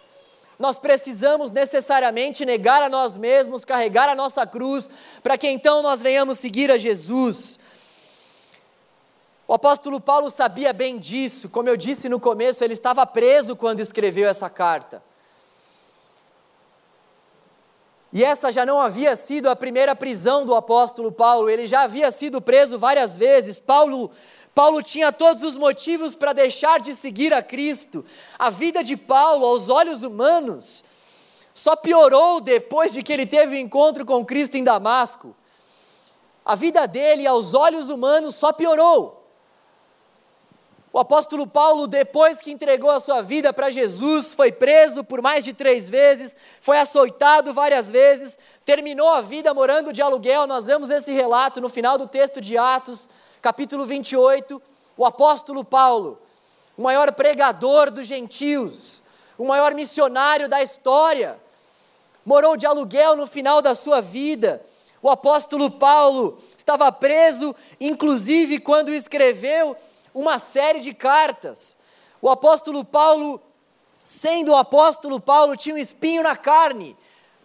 [0.57, 4.89] nós precisamos necessariamente negar a nós mesmos, carregar a nossa cruz,
[5.21, 7.59] para que então nós venhamos seguir a Jesus.
[9.47, 13.79] O apóstolo Paulo sabia bem disso, como eu disse no começo, ele estava preso quando
[13.79, 15.03] escreveu essa carta.
[18.15, 22.09] E essa já não havia sido a primeira prisão do apóstolo Paulo, ele já havia
[22.11, 23.59] sido preso várias vezes.
[23.59, 24.09] Paulo
[24.55, 28.05] Paulo tinha todos os motivos para deixar de seguir a Cristo.
[28.39, 30.81] A vida de Paulo, aos olhos humanos,
[31.53, 35.35] só piorou depois de que ele teve o um encontro com Cristo em Damasco.
[36.45, 39.24] A vida dele, aos olhos humanos, só piorou.
[40.95, 45.43] O apóstolo Paulo, depois que entregou a sua vida para Jesus, foi preso por mais
[45.43, 50.47] de três vezes, foi açoitado várias vezes, terminou a vida morando de aluguel.
[50.47, 53.09] Nós vemos esse relato no final do texto de Atos
[53.41, 54.61] capítulo 28,
[54.95, 56.17] o apóstolo Paulo,
[56.77, 59.01] o maior pregador dos gentios,
[59.37, 61.37] o maior missionário da história,
[62.25, 64.65] morou de aluguel no final da sua vida.
[65.01, 69.75] O apóstolo Paulo estava preso, inclusive quando escreveu
[70.15, 71.77] uma série de cartas.
[72.19, 73.39] O apóstolo Paulo,
[74.03, 76.97] sendo o apóstolo Paulo, tinha um espinho na carne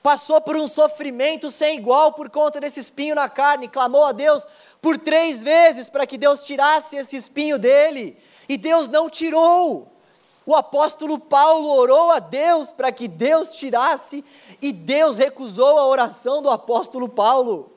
[0.03, 4.47] passou por um sofrimento sem igual por conta desse espinho na carne, clamou a Deus
[4.81, 8.17] por três vezes para que Deus tirasse esse espinho dele,
[8.49, 9.89] e Deus não tirou.
[10.47, 14.25] O apóstolo Paulo orou a Deus para que Deus tirasse,
[14.61, 17.73] e Deus recusou a oração do apóstolo Paulo.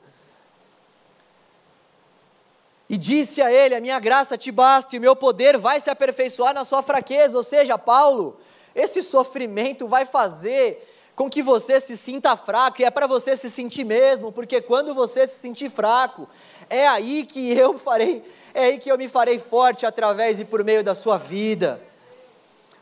[2.94, 5.90] E disse a ele: A minha graça te basta, e o meu poder vai se
[5.90, 7.36] aperfeiçoar na sua fraqueza.
[7.36, 8.38] Ou seja, Paulo,
[8.72, 13.50] esse sofrimento vai fazer com que você se sinta fraco, e é para você se
[13.50, 16.28] sentir mesmo, porque quando você se sentir fraco,
[16.70, 18.22] é aí que eu farei,
[18.54, 21.82] é aí que eu me farei forte através e por meio da sua vida.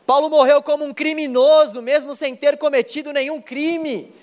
[0.05, 4.13] Paulo morreu como um criminoso, mesmo sem ter cometido nenhum crime.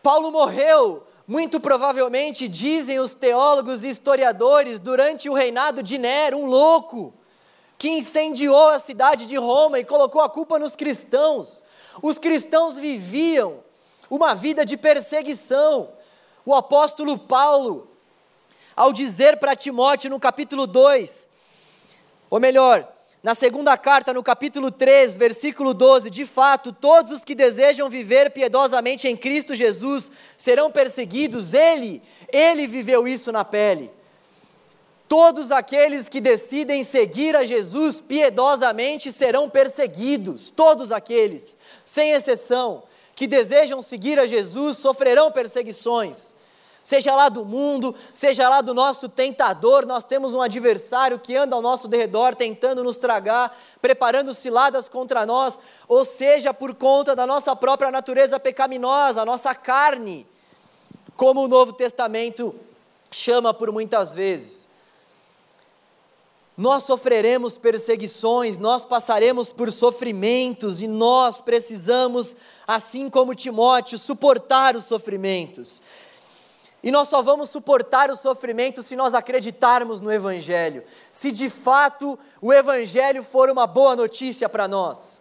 [0.00, 6.46] Paulo morreu, muito provavelmente, dizem os teólogos e historiadores, durante o reinado de Nero, um
[6.46, 7.12] louco,
[7.76, 11.64] que incendiou a cidade de Roma e colocou a culpa nos cristãos.
[12.00, 13.64] Os cristãos viviam
[14.08, 15.90] uma vida de perseguição.
[16.44, 17.90] O apóstolo Paulo,
[18.74, 21.28] ao dizer para Timóteo no capítulo 2,
[22.30, 22.95] ou melhor,
[23.26, 28.30] na segunda carta, no capítulo 3, versículo 12, de fato, todos os que desejam viver
[28.30, 31.52] piedosamente em Cristo Jesus serão perseguidos.
[31.52, 32.00] Ele,
[32.32, 33.90] ele viveu isso na pele.
[35.08, 42.84] Todos aqueles que decidem seguir a Jesus piedosamente serão perseguidos, todos aqueles, sem exceção,
[43.16, 46.32] que desejam seguir a Jesus sofrerão perseguições.
[46.86, 51.56] Seja lá do mundo, seja lá do nosso tentador, nós temos um adversário que anda
[51.56, 57.26] ao nosso derredor tentando nos tragar, preparando ciladas contra nós, ou seja, por conta da
[57.26, 60.24] nossa própria natureza pecaminosa, a nossa carne,
[61.16, 62.54] como o Novo Testamento
[63.10, 64.66] chama por muitas vezes
[66.56, 72.34] nós sofreremos perseguições, nós passaremos por sofrimentos e nós precisamos,
[72.66, 75.82] assim como Timóteo, suportar os sofrimentos.
[76.86, 82.16] E nós só vamos suportar o sofrimento se nós acreditarmos no Evangelho, se de fato
[82.40, 85.20] o Evangelho for uma boa notícia para nós.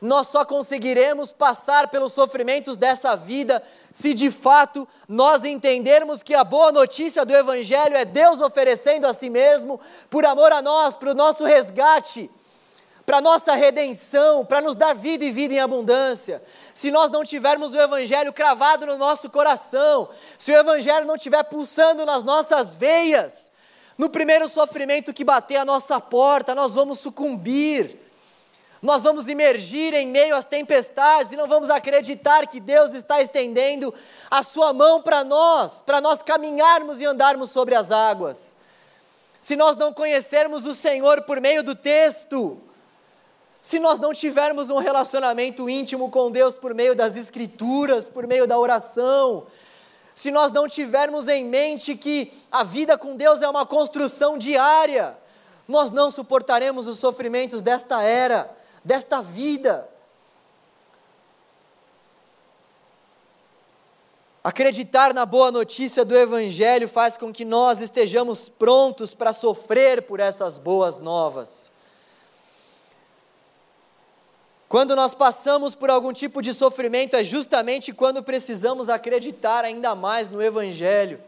[0.00, 6.42] Nós só conseguiremos passar pelos sofrimentos dessa vida se de fato nós entendermos que a
[6.42, 11.12] boa notícia do Evangelho é Deus oferecendo a si mesmo por amor a nós, para
[11.12, 12.28] o nosso resgate,
[13.04, 16.42] para nossa redenção, para nos dar vida e vida em abundância
[16.74, 21.42] se nós não tivermos o Evangelho cravado no nosso coração, se o Evangelho não estiver
[21.44, 23.50] pulsando nas nossas veias,
[23.96, 27.98] no primeiro sofrimento que bater a nossa porta, nós vamos sucumbir,
[28.82, 33.94] nós vamos emergir em meio às tempestades e não vamos acreditar que Deus está estendendo
[34.30, 38.54] a Sua mão para nós, para nós caminharmos e andarmos sobre as águas.
[39.40, 42.60] Se nós não conhecermos o Senhor por meio do texto,
[43.64, 48.46] se nós não tivermos um relacionamento íntimo com Deus por meio das Escrituras, por meio
[48.46, 49.46] da oração,
[50.14, 55.16] se nós não tivermos em mente que a vida com Deus é uma construção diária,
[55.66, 59.88] nós não suportaremos os sofrimentos desta era, desta vida.
[64.44, 70.20] Acreditar na boa notícia do Evangelho faz com que nós estejamos prontos para sofrer por
[70.20, 71.72] essas boas novas.
[74.74, 80.28] Quando nós passamos por algum tipo de sofrimento, é justamente quando precisamos acreditar ainda mais
[80.28, 81.20] no Evangelho.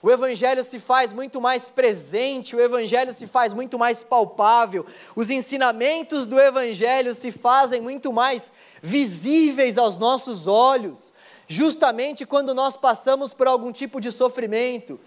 [0.00, 5.28] O Evangelho se faz muito mais presente, o Evangelho se faz muito mais palpável, os
[5.28, 11.12] ensinamentos do Evangelho se fazem muito mais visíveis aos nossos olhos,
[11.48, 15.00] justamente quando nós passamos por algum tipo de sofrimento.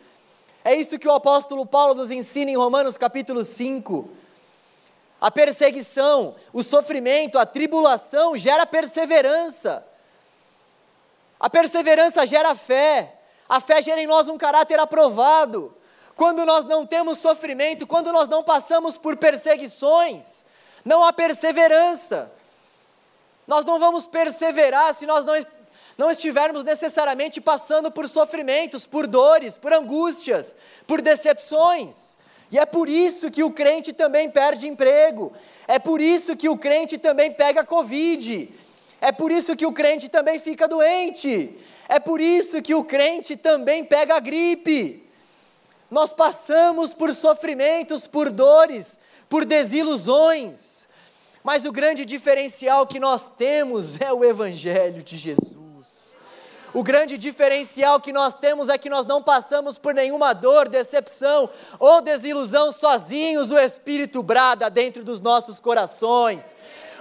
[0.62, 4.28] É isso que o apóstolo Paulo nos ensina em Romanos capítulo 5.
[5.19, 9.86] A perseguição, o sofrimento, a tribulação gera perseverança.
[11.39, 13.19] A perseverança gera fé.
[13.47, 15.75] A fé gera em nós um caráter aprovado.
[16.15, 20.45] Quando nós não temos sofrimento, quando nós não passamos por perseguições,
[20.86, 22.32] não há perseverança.
[23.47, 25.34] Nós não vamos perseverar se nós não,
[25.97, 30.55] não estivermos necessariamente passando por sofrimentos, por dores, por angústias,
[30.86, 32.09] por decepções.
[32.51, 35.31] E é por isso que o crente também perde emprego.
[35.67, 38.49] É por isso que o crente também pega Covid.
[38.99, 41.55] É por isso que o crente também fica doente.
[41.88, 45.07] É por isso que o crente também pega gripe.
[45.89, 50.88] Nós passamos por sofrimentos, por dores, por desilusões.
[51.43, 55.68] Mas o grande diferencial que nós temos é o Evangelho de Jesus.
[56.73, 61.49] O grande diferencial que nós temos é que nós não passamos por nenhuma dor, decepção
[61.79, 63.49] ou desilusão sozinhos.
[63.49, 66.55] O Espírito brada dentro dos nossos corações.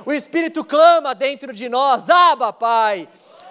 [0.06, 3.08] O Espírito clama dentro de nós: Aba, Pai.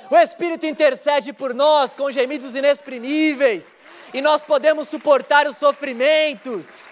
[0.10, 3.76] O Espírito intercede por nós com gemidos inexprimíveis.
[4.14, 6.88] E nós podemos suportar os sofrimentos.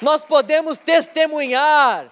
[0.00, 2.10] Nós podemos testemunhar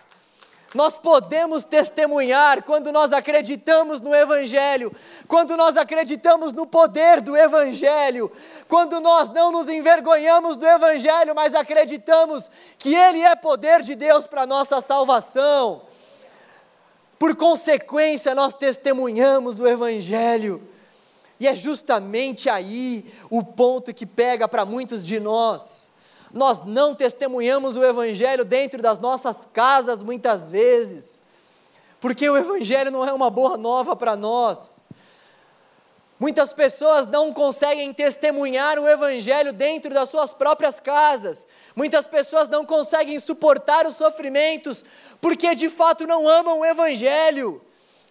[0.75, 4.95] nós podemos testemunhar quando nós acreditamos no Evangelho,
[5.29, 8.31] quando nós acreditamos no poder do Evangelho,
[8.69, 14.27] quando nós não nos envergonhamos do Evangelho, mas acreditamos que Ele é poder de Deus
[14.27, 15.83] para a nossa salvação.
[17.19, 20.67] Por consequência, nós testemunhamos o Evangelho.
[21.39, 25.86] E é justamente aí o ponto que pega para muitos de nós
[26.37, 31.21] nós não testemunhamos o Evangelho dentro das nossas casas muitas vezes,
[32.01, 34.77] porque o Evangelho não é uma boa nova para nós.
[36.19, 41.47] Muitas pessoas não conseguem testemunhar o Evangelho dentro das suas próprias casas.
[41.75, 44.85] Muitas pessoas não conseguem suportar os sofrimentos
[45.21, 47.61] porque de fato não amam o Evangelho.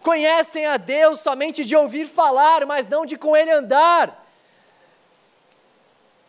[0.02, 4.25] Conhecem a Deus somente de ouvir falar, mas não de com Ele andar.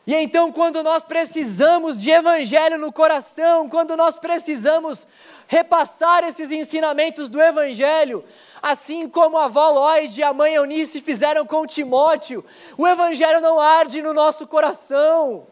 [0.08, 5.06] E então, quando nós precisamos de evangelho no coração, quando nós precisamos
[5.48, 8.24] repassar esses ensinamentos do evangelho,
[8.62, 12.46] assim como a avó Lloyd e a mãe Eunice fizeram com Timóteo,
[12.78, 15.46] o evangelho não arde no nosso coração.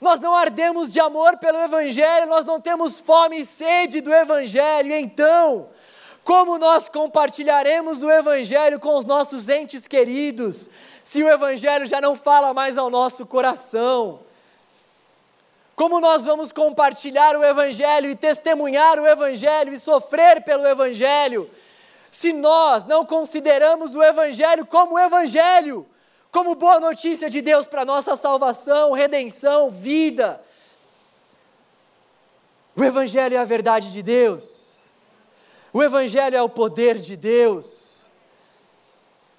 [0.00, 4.94] Nós não ardemos de amor pelo evangelho, nós não temos fome e sede do evangelho.
[4.94, 5.68] Então,
[6.24, 10.70] como nós compartilharemos o evangelho com os nossos entes queridos?
[11.04, 14.20] Se o Evangelho já não fala mais ao nosso coração?
[15.76, 21.50] Como nós vamos compartilhar o Evangelho e testemunhar o Evangelho e sofrer pelo Evangelho,
[22.10, 25.86] se nós não consideramos o Evangelho como Evangelho,
[26.30, 30.40] como boa notícia de Deus para nossa salvação, redenção, vida?
[32.74, 34.72] O Evangelho é a verdade de Deus,
[35.70, 37.83] o Evangelho é o poder de Deus.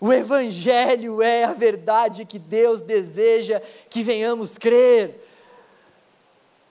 [0.05, 5.19] O Evangelho é a verdade que Deus deseja que venhamos crer.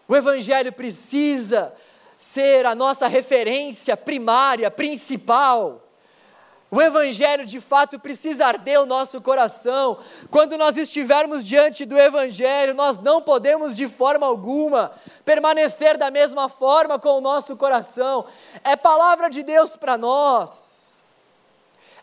[0.07, 1.75] O Evangelho precisa
[2.17, 5.83] ser a nossa referência primária, principal.
[6.71, 9.99] O Evangelho de fato precisa arder o nosso coração.
[10.31, 14.93] Quando nós estivermos diante do Evangelho, nós não podemos de forma alguma
[15.25, 18.27] permanecer da mesma forma com o nosso coração.
[18.63, 20.64] É palavra de Deus para nós.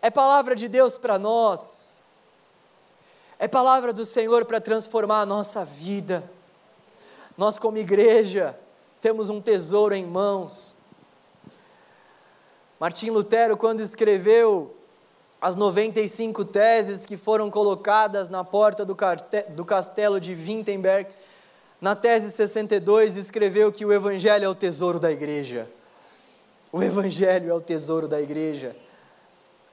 [0.01, 1.97] É palavra de Deus para nós.
[3.37, 6.23] É palavra do Senhor para transformar a nossa vida.
[7.37, 8.57] Nós, como igreja,
[9.01, 10.75] temos um tesouro em mãos
[12.81, 14.75] Martim Lutero, quando escreveu
[15.39, 18.95] as 95 teses que foram colocadas na porta do,
[19.63, 21.07] castelo de Wittenberg,
[21.79, 25.69] na tese 62, escreveu que o Evangelho é o tesouro da igreja.
[26.71, 28.75] O Evangelho é o tesouro da igreja.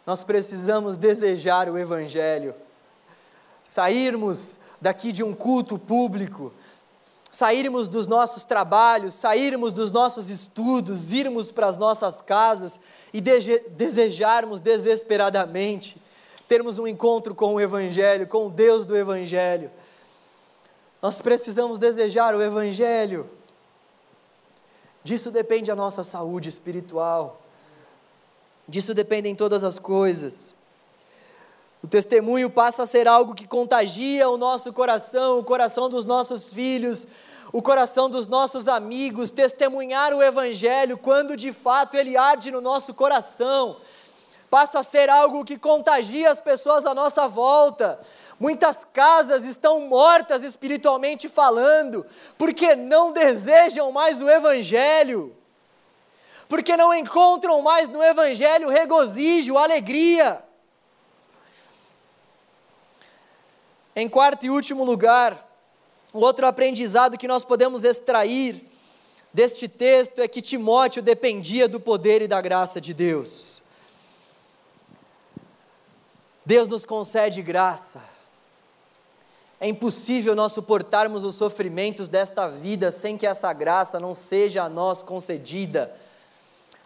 [0.09, 2.55] Nós precisamos desejar o Evangelho,
[3.63, 6.51] sairmos daqui de um culto público,
[7.31, 12.81] sairmos dos nossos trabalhos, sairmos dos nossos estudos, irmos para as nossas casas
[13.13, 16.01] e desejarmos desesperadamente
[16.49, 19.71] termos um encontro com o Evangelho, com o Deus do Evangelho.
[21.03, 23.29] Nós precisamos desejar o Evangelho.
[25.05, 27.43] Disso depende a nossa saúde espiritual.
[28.69, 30.55] Disso dependem todas as coisas.
[31.83, 36.53] O testemunho passa a ser algo que contagia o nosso coração, o coração dos nossos
[36.53, 37.07] filhos,
[37.51, 42.93] o coração dos nossos amigos, testemunhar o Evangelho quando de fato ele arde no nosso
[42.93, 43.79] coração.
[44.51, 47.99] Passa a ser algo que contagia as pessoas à nossa volta.
[48.41, 52.05] Muitas casas estão mortas espiritualmente falando,
[52.37, 55.35] porque não desejam mais o Evangelho,
[56.49, 60.43] porque não encontram mais no Evangelho regozijo, alegria.
[63.95, 65.47] Em quarto e último lugar,
[66.13, 68.67] o outro aprendizado que nós podemos extrair
[69.33, 73.63] deste texto é que Timóteo dependia do poder e da graça de Deus.
[76.47, 78.03] Deus nos concede graça.
[79.61, 84.69] É impossível nós suportarmos os sofrimentos desta vida sem que essa graça não seja a
[84.69, 85.95] nós concedida.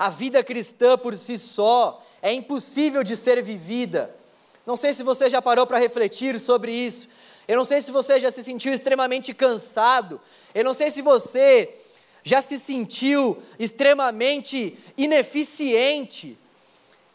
[0.04, 4.14] A vida cristã por si só é impossível de ser vivida
[4.64, 7.08] não sei se você já parou para refletir sobre isso.
[7.48, 10.20] Eu não sei se você já se sentiu extremamente cansado.
[10.54, 11.68] Eu não sei se você
[12.22, 16.38] já se sentiu extremamente ineficiente.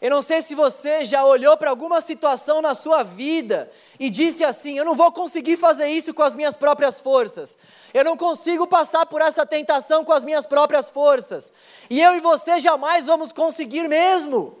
[0.00, 4.44] Eu não sei se você já olhou para alguma situação na sua vida e disse
[4.44, 7.58] assim: Eu não vou conseguir fazer isso com as minhas próprias forças.
[7.92, 11.52] Eu não consigo passar por essa tentação com as minhas próprias forças.
[11.90, 14.56] E eu e você jamais vamos conseguir mesmo.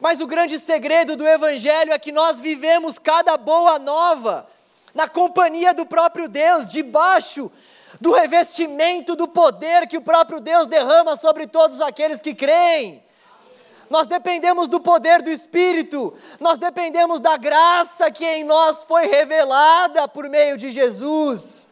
[0.00, 4.48] Mas o grande segredo do Evangelho é que nós vivemos cada boa nova
[4.94, 7.50] na companhia do próprio Deus, debaixo
[8.00, 13.02] do revestimento do poder que o próprio Deus derrama sobre todos aqueles que creem.
[13.88, 20.08] Nós dependemos do poder do Espírito, nós dependemos da graça que em nós foi revelada
[20.08, 21.68] por meio de Jesus.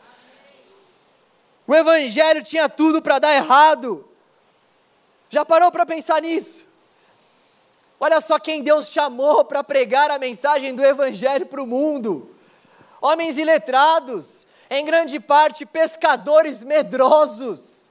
[1.66, 4.08] O Evangelho tinha tudo para dar errado.
[5.28, 6.64] Já parou para pensar nisso?
[7.98, 12.34] Olha só quem Deus chamou para pregar a mensagem do Evangelho para o mundo:
[13.00, 17.90] homens iletrados, em grande parte pescadores medrosos.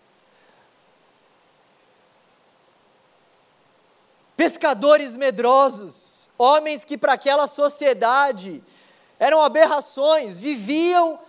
[4.36, 8.64] Pescadores medrosos, homens que para aquela sociedade
[9.20, 11.20] eram aberrações, viviam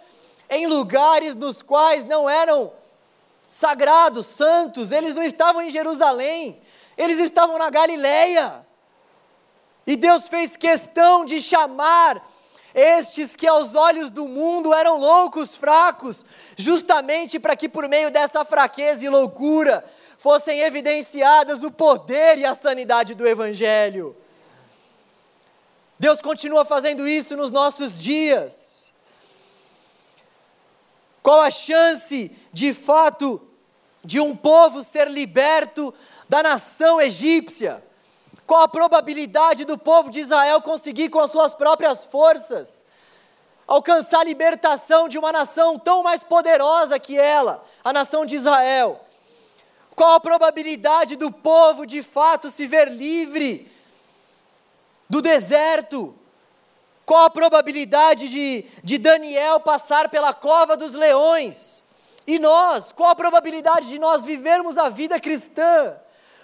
[0.48, 2.72] em lugares nos quais não eram
[3.46, 6.62] sagrados, santos, eles não estavam em Jerusalém,
[6.96, 8.66] eles estavam na Galileia.
[9.86, 12.26] E Deus fez questão de chamar
[12.74, 16.24] estes que aos olhos do mundo eram loucos, fracos,
[16.56, 19.84] justamente para que por meio dessa fraqueza e loucura
[20.18, 24.16] fossem evidenciadas o poder e a sanidade do Evangelho.
[25.98, 28.92] Deus continua fazendo isso nos nossos dias.
[31.22, 33.40] Qual a chance, de fato,
[34.04, 35.94] de um povo ser liberto
[36.28, 37.84] da nação egípcia?
[38.52, 42.84] Qual a probabilidade do povo de Israel conseguir com as suas próprias forças
[43.66, 49.00] alcançar a libertação de uma nação tão mais poderosa que ela, a nação de Israel?
[49.96, 53.72] Qual a probabilidade do povo de fato se ver livre
[55.08, 56.14] do deserto?
[57.06, 61.82] Qual a probabilidade de, de Daniel passar pela cova dos leões?
[62.26, 65.96] E nós, qual a probabilidade de nós vivermos a vida cristã?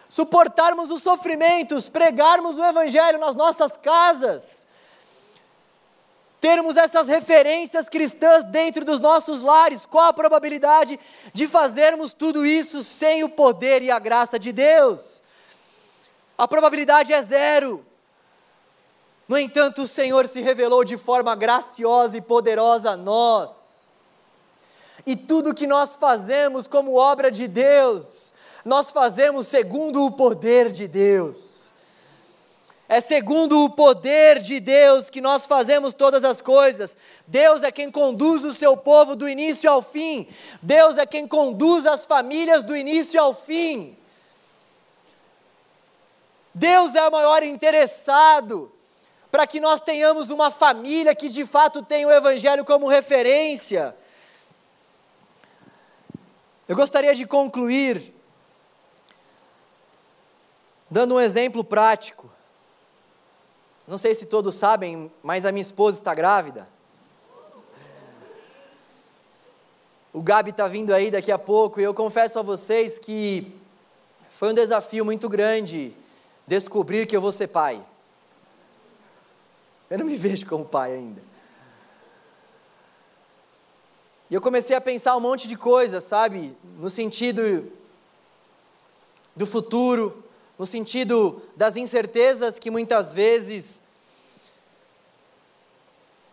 [0.09, 4.67] Suportarmos os sofrimentos, pregarmos o Evangelho nas nossas casas,
[6.41, 10.99] termos essas referências cristãs dentro dos nossos lares, qual a probabilidade
[11.33, 15.21] de fazermos tudo isso sem o poder e a graça de Deus?
[16.37, 17.85] A probabilidade é zero.
[19.27, 23.93] No entanto, o Senhor se revelou de forma graciosa e poderosa a nós.
[25.05, 28.28] E tudo que nós fazemos como obra de Deus,
[28.69, 31.73] nós fazemos segundo o poder de Deus.
[32.87, 36.97] É segundo o poder de Deus que nós fazemos todas as coisas.
[37.27, 40.29] Deus é quem conduz o seu povo do início ao fim.
[40.61, 43.97] Deus é quem conduz as famílias do início ao fim.
[46.55, 48.71] Deus é o maior interessado
[49.31, 53.97] para que nós tenhamos uma família que de fato tenha o Evangelho como referência.
[56.67, 58.18] Eu gostaria de concluir
[60.91, 62.31] dando um exemplo prático.
[63.87, 66.69] Não sei se todos sabem, mas a minha esposa está grávida.
[70.13, 73.51] O Gabi está vindo aí daqui a pouco e eu confesso a vocês que
[74.31, 75.95] foi um desafio muito grande
[76.47, 77.83] descobrir que eu vou ser pai.
[79.91, 81.23] Eu não me vejo como pai ainda.
[84.31, 86.55] E eu comecei a pensar um monte de coisas, sabe?
[86.79, 87.71] No sentido
[89.35, 90.23] do futuro,
[90.59, 93.83] no sentido das incertezas que muitas vezes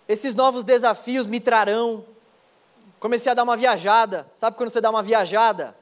[0.08, 2.06] esses novos desafios me trarão.
[3.00, 5.76] Comecei a dar uma viajada, sabe quando você dá uma viajada?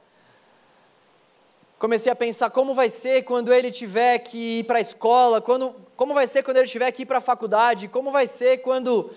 [1.80, 5.76] Comecei a pensar como vai ser quando ele tiver que ir para a escola, quando,
[5.96, 9.10] como vai ser quando ele tiver que ir para a faculdade, como vai ser quando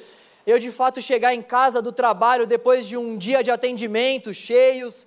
[0.46, 5.06] eu de fato chegar em casa do trabalho depois de um dia de atendimento cheios,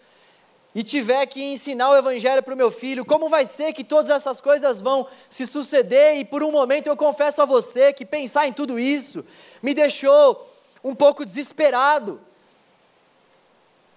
[0.73, 4.11] e tiver que ensinar o Evangelho para o meu filho, como vai ser que todas
[4.11, 6.17] essas coisas vão se suceder?
[6.17, 9.25] E por um momento eu confesso a você que pensar em tudo isso
[9.61, 10.47] me deixou
[10.83, 12.21] um pouco desesperado,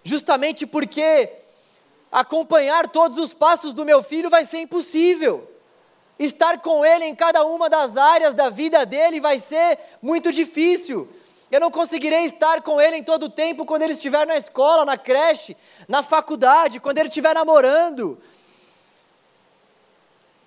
[0.03, 1.31] justamente porque
[2.11, 5.49] acompanhar todos os passos do meu filho vai ser impossível.
[6.19, 11.09] Estar com ele em cada uma das áreas da vida dele vai ser muito difícil.
[11.53, 14.87] Eu não conseguirei estar com ele em todo o tempo quando ele estiver na escola,
[14.87, 15.55] na creche,
[15.87, 18.19] na faculdade, quando ele estiver namorando.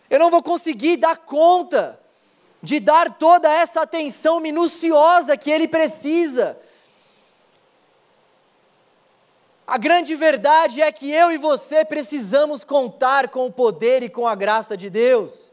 [0.10, 2.00] Eu não vou conseguir dar conta
[2.60, 6.58] de dar toda essa atenção minuciosa que ele precisa.
[9.68, 14.28] A grande verdade é que eu e você precisamos contar com o poder e com
[14.28, 15.52] a graça de Deus.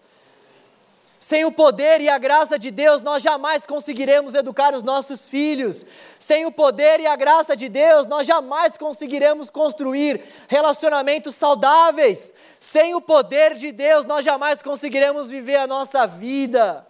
[1.22, 5.86] Sem o poder e a graça de Deus, nós jamais conseguiremos educar os nossos filhos.
[6.18, 12.34] Sem o poder e a graça de Deus, nós jamais conseguiremos construir relacionamentos saudáveis.
[12.58, 16.84] Sem o poder de Deus, nós jamais conseguiremos viver a nossa vida.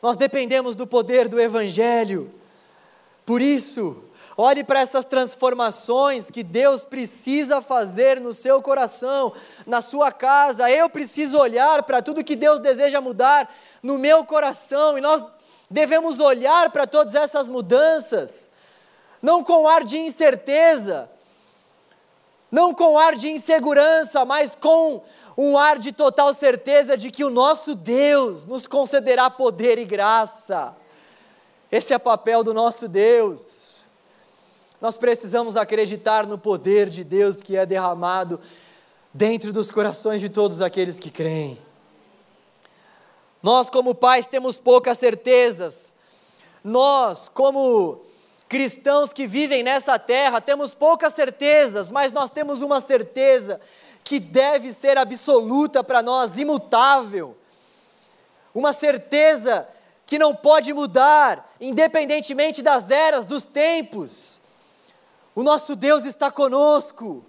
[0.00, 2.32] Nós dependemos do poder do Evangelho.
[3.26, 4.04] Por isso,
[4.44, 9.32] Olhe para essas transformações que Deus precisa fazer no seu coração,
[9.64, 10.68] na sua casa.
[10.68, 13.48] Eu preciso olhar para tudo que Deus deseja mudar
[13.80, 15.22] no meu coração e nós
[15.70, 18.50] devemos olhar para todas essas mudanças,
[19.22, 21.08] não com ar de incerteza,
[22.50, 25.04] não com ar de insegurança, mas com
[25.38, 30.74] um ar de total certeza de que o nosso Deus nos concederá poder e graça.
[31.70, 33.61] Esse é o papel do nosso Deus.
[34.82, 38.40] Nós precisamos acreditar no poder de Deus que é derramado
[39.14, 41.56] dentro dos corações de todos aqueles que creem.
[43.40, 45.94] Nós, como pais, temos poucas certezas.
[46.64, 48.02] Nós, como
[48.48, 53.60] cristãos que vivem nessa terra, temos poucas certezas, mas nós temos uma certeza
[54.02, 57.36] que deve ser absoluta para nós, imutável.
[58.52, 59.64] Uma certeza
[60.04, 64.41] que não pode mudar, independentemente das eras, dos tempos.
[65.34, 67.24] O nosso Deus está conosco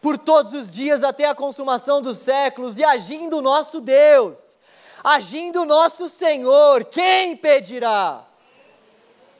[0.00, 4.56] por todos os dias até a consumação dos séculos e agindo o nosso Deus,
[5.02, 8.24] agindo o nosso Senhor, quem impedirá?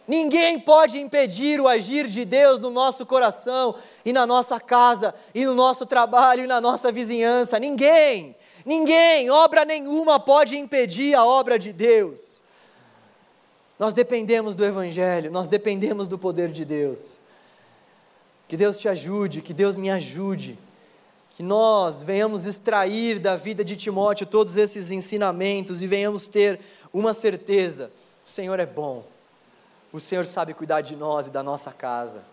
[0.06, 5.44] Ninguém pode impedir o agir de Deus no nosso coração e na nossa casa e
[5.44, 7.58] no nosso trabalho e na nossa vizinhança.
[7.58, 12.42] Ninguém, ninguém, obra nenhuma pode impedir a obra de Deus.
[13.78, 17.20] Nós dependemos do Evangelho, nós dependemos do poder de Deus.
[18.48, 20.58] Que Deus te ajude, que Deus me ajude,
[21.30, 26.58] que nós venhamos extrair da vida de Timóteo todos esses ensinamentos e venhamos ter
[26.92, 27.92] uma certeza:
[28.26, 29.04] o Senhor é bom,
[29.92, 32.24] o Senhor sabe cuidar de nós e da nossa casa,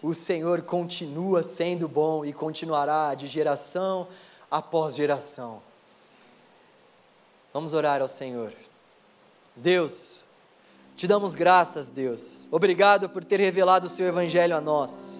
[0.00, 4.06] o Senhor continua sendo bom e continuará de geração
[4.48, 5.60] após geração.
[7.52, 8.52] Vamos orar ao Senhor.
[9.56, 10.22] Deus,
[10.94, 12.46] te damos graças, Deus.
[12.50, 15.15] Obrigado por ter revelado o seu evangelho a nós.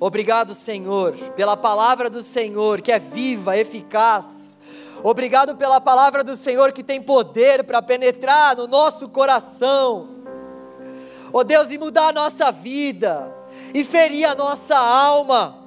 [0.00, 4.56] Obrigado, Senhor, pela palavra do Senhor que é viva, eficaz.
[5.02, 10.08] Obrigado pela palavra do Senhor que tem poder para penetrar no nosso coração.
[11.30, 13.30] Oh Deus, e mudar a nossa vida,
[13.74, 15.58] e ferir a nossa alma.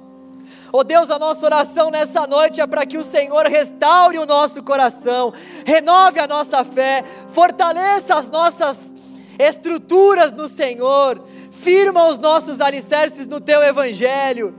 [0.72, 4.64] Oh Deus, a nossa oração nessa noite é para que o Senhor restaure o nosso
[4.64, 5.32] coração,
[5.64, 8.92] renove a nossa fé, fortaleça as nossas
[9.38, 11.22] estruturas no Senhor,
[11.64, 14.54] firma os nossos alicerces no teu evangelho.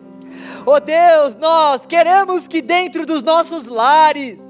[0.65, 4.41] Oh Deus, nós queremos que dentro dos nossos lares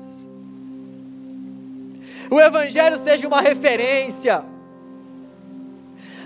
[2.32, 4.44] o evangelho seja uma referência.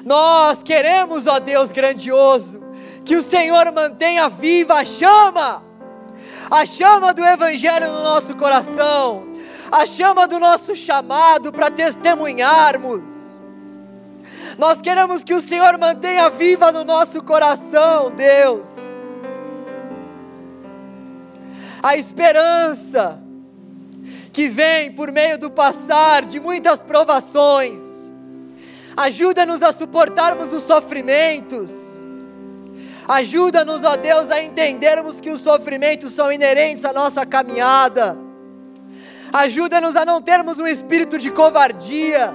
[0.06, 2.62] Nós queremos, ó Deus grandioso,
[3.04, 5.64] que o Senhor mantenha viva a chama,
[6.50, 9.28] a chama do Evangelho no nosso coração,
[9.72, 13.19] a chama do nosso chamado para testemunharmos.
[14.60, 18.70] Nós queremos que o Senhor mantenha viva no nosso coração, Deus,
[21.82, 23.20] a esperança
[24.32, 27.80] que vem por meio do passar de muitas provações.
[28.96, 31.90] Ajuda-nos a suportarmos os sofrimentos
[33.10, 38.16] Ajuda-nos, ó Deus, a entendermos que os sofrimentos são inerentes à nossa caminhada.
[39.34, 42.32] Ajuda-nos a não termos um espírito de covardia,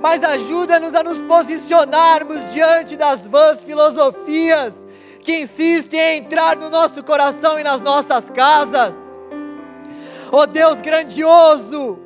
[0.00, 4.86] mas ajuda-nos a nos posicionarmos diante das vãs filosofias
[5.22, 8.96] que insistem em entrar no nosso coração e nas nossas casas.
[10.32, 11.98] Ó Deus grandioso,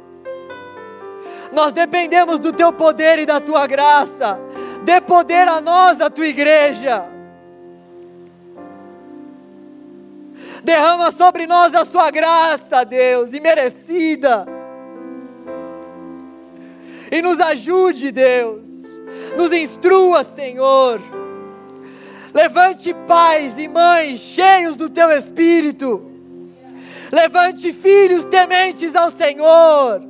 [1.52, 4.40] nós dependemos do Teu poder e da Tua graça.
[4.82, 7.08] Dê poder a nós, a Tua igreja.
[10.64, 14.46] Derrama sobre nós a sua graça, Deus, imerecida.
[17.14, 18.68] E nos ajude, Deus.
[19.36, 21.00] Nos instrua, Senhor.
[22.34, 26.10] Levante pais e mães cheios do teu espírito.
[27.12, 30.02] Levante filhos tementes ao Senhor,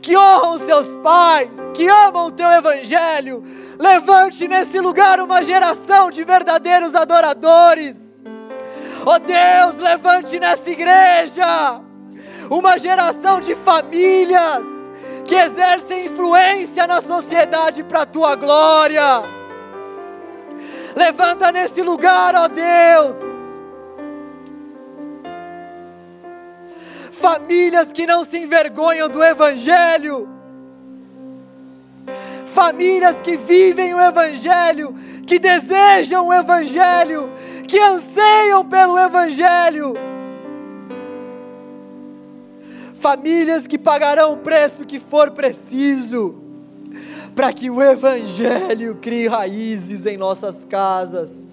[0.00, 3.42] que honram seus pais, que amam o teu evangelho.
[3.76, 8.12] Levante nesse lugar uma geração de verdadeiros adoradores
[9.04, 11.80] Oh Deus, levante nessa igreja
[12.48, 14.81] uma geração de famílias
[15.26, 19.22] que exercem influência na sociedade para a tua glória.
[20.94, 23.16] Levanta nesse lugar, ó Deus.
[27.12, 30.28] Famílias que não se envergonham do Evangelho.
[32.46, 34.94] Famílias que vivem o Evangelho,
[35.26, 37.32] que desejam o Evangelho,
[37.66, 40.11] que anseiam pelo Evangelho.
[43.02, 46.36] Famílias que pagarão o preço que for preciso,
[47.34, 51.48] para que o Evangelho crie raízes em nossas casas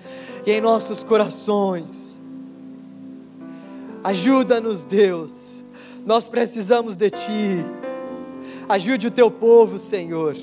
[0.45, 2.21] e em nossos corações.
[4.03, 5.63] Ajuda-nos, Deus,
[6.05, 7.65] nós precisamos de Ti.
[8.69, 10.37] Ajude o Teu povo, Senhor,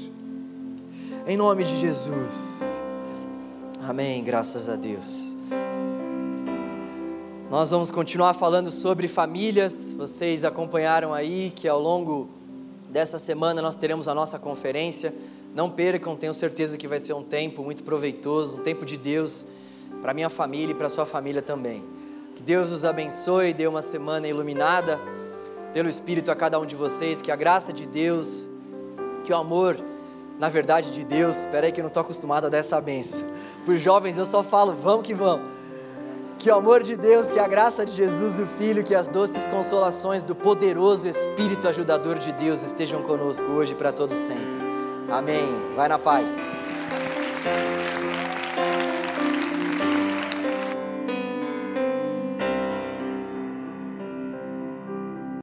[1.24, 2.58] em nome de Jesus.
[3.80, 5.35] Amém, graças a Deus.
[7.48, 9.92] Nós vamos continuar falando sobre famílias.
[9.92, 12.28] Vocês acompanharam aí que ao longo
[12.90, 15.14] dessa semana nós teremos a nossa conferência.
[15.54, 19.46] Não percam, tenho certeza que vai ser um tempo muito proveitoso, um tempo de Deus
[20.02, 21.84] para minha família e para sua família também.
[22.34, 25.00] Que Deus nos abençoe, dê uma semana iluminada
[25.72, 28.48] pelo Espírito a cada um de vocês, que a graça de Deus,
[29.24, 29.78] que o amor,
[30.36, 33.22] na verdade de Deus, espera aí que eu não estou acostumado a dar essa benção.
[33.64, 35.55] Por jovens eu só falo, vamos que vamos
[36.38, 39.46] que o amor de Deus, que a graça de Jesus, o Filho, que as doces
[39.46, 44.44] consolações do poderoso Espírito ajudador de Deus estejam conosco hoje e para todos sempre.
[45.08, 45.46] Amém.
[45.74, 46.30] Vai na paz.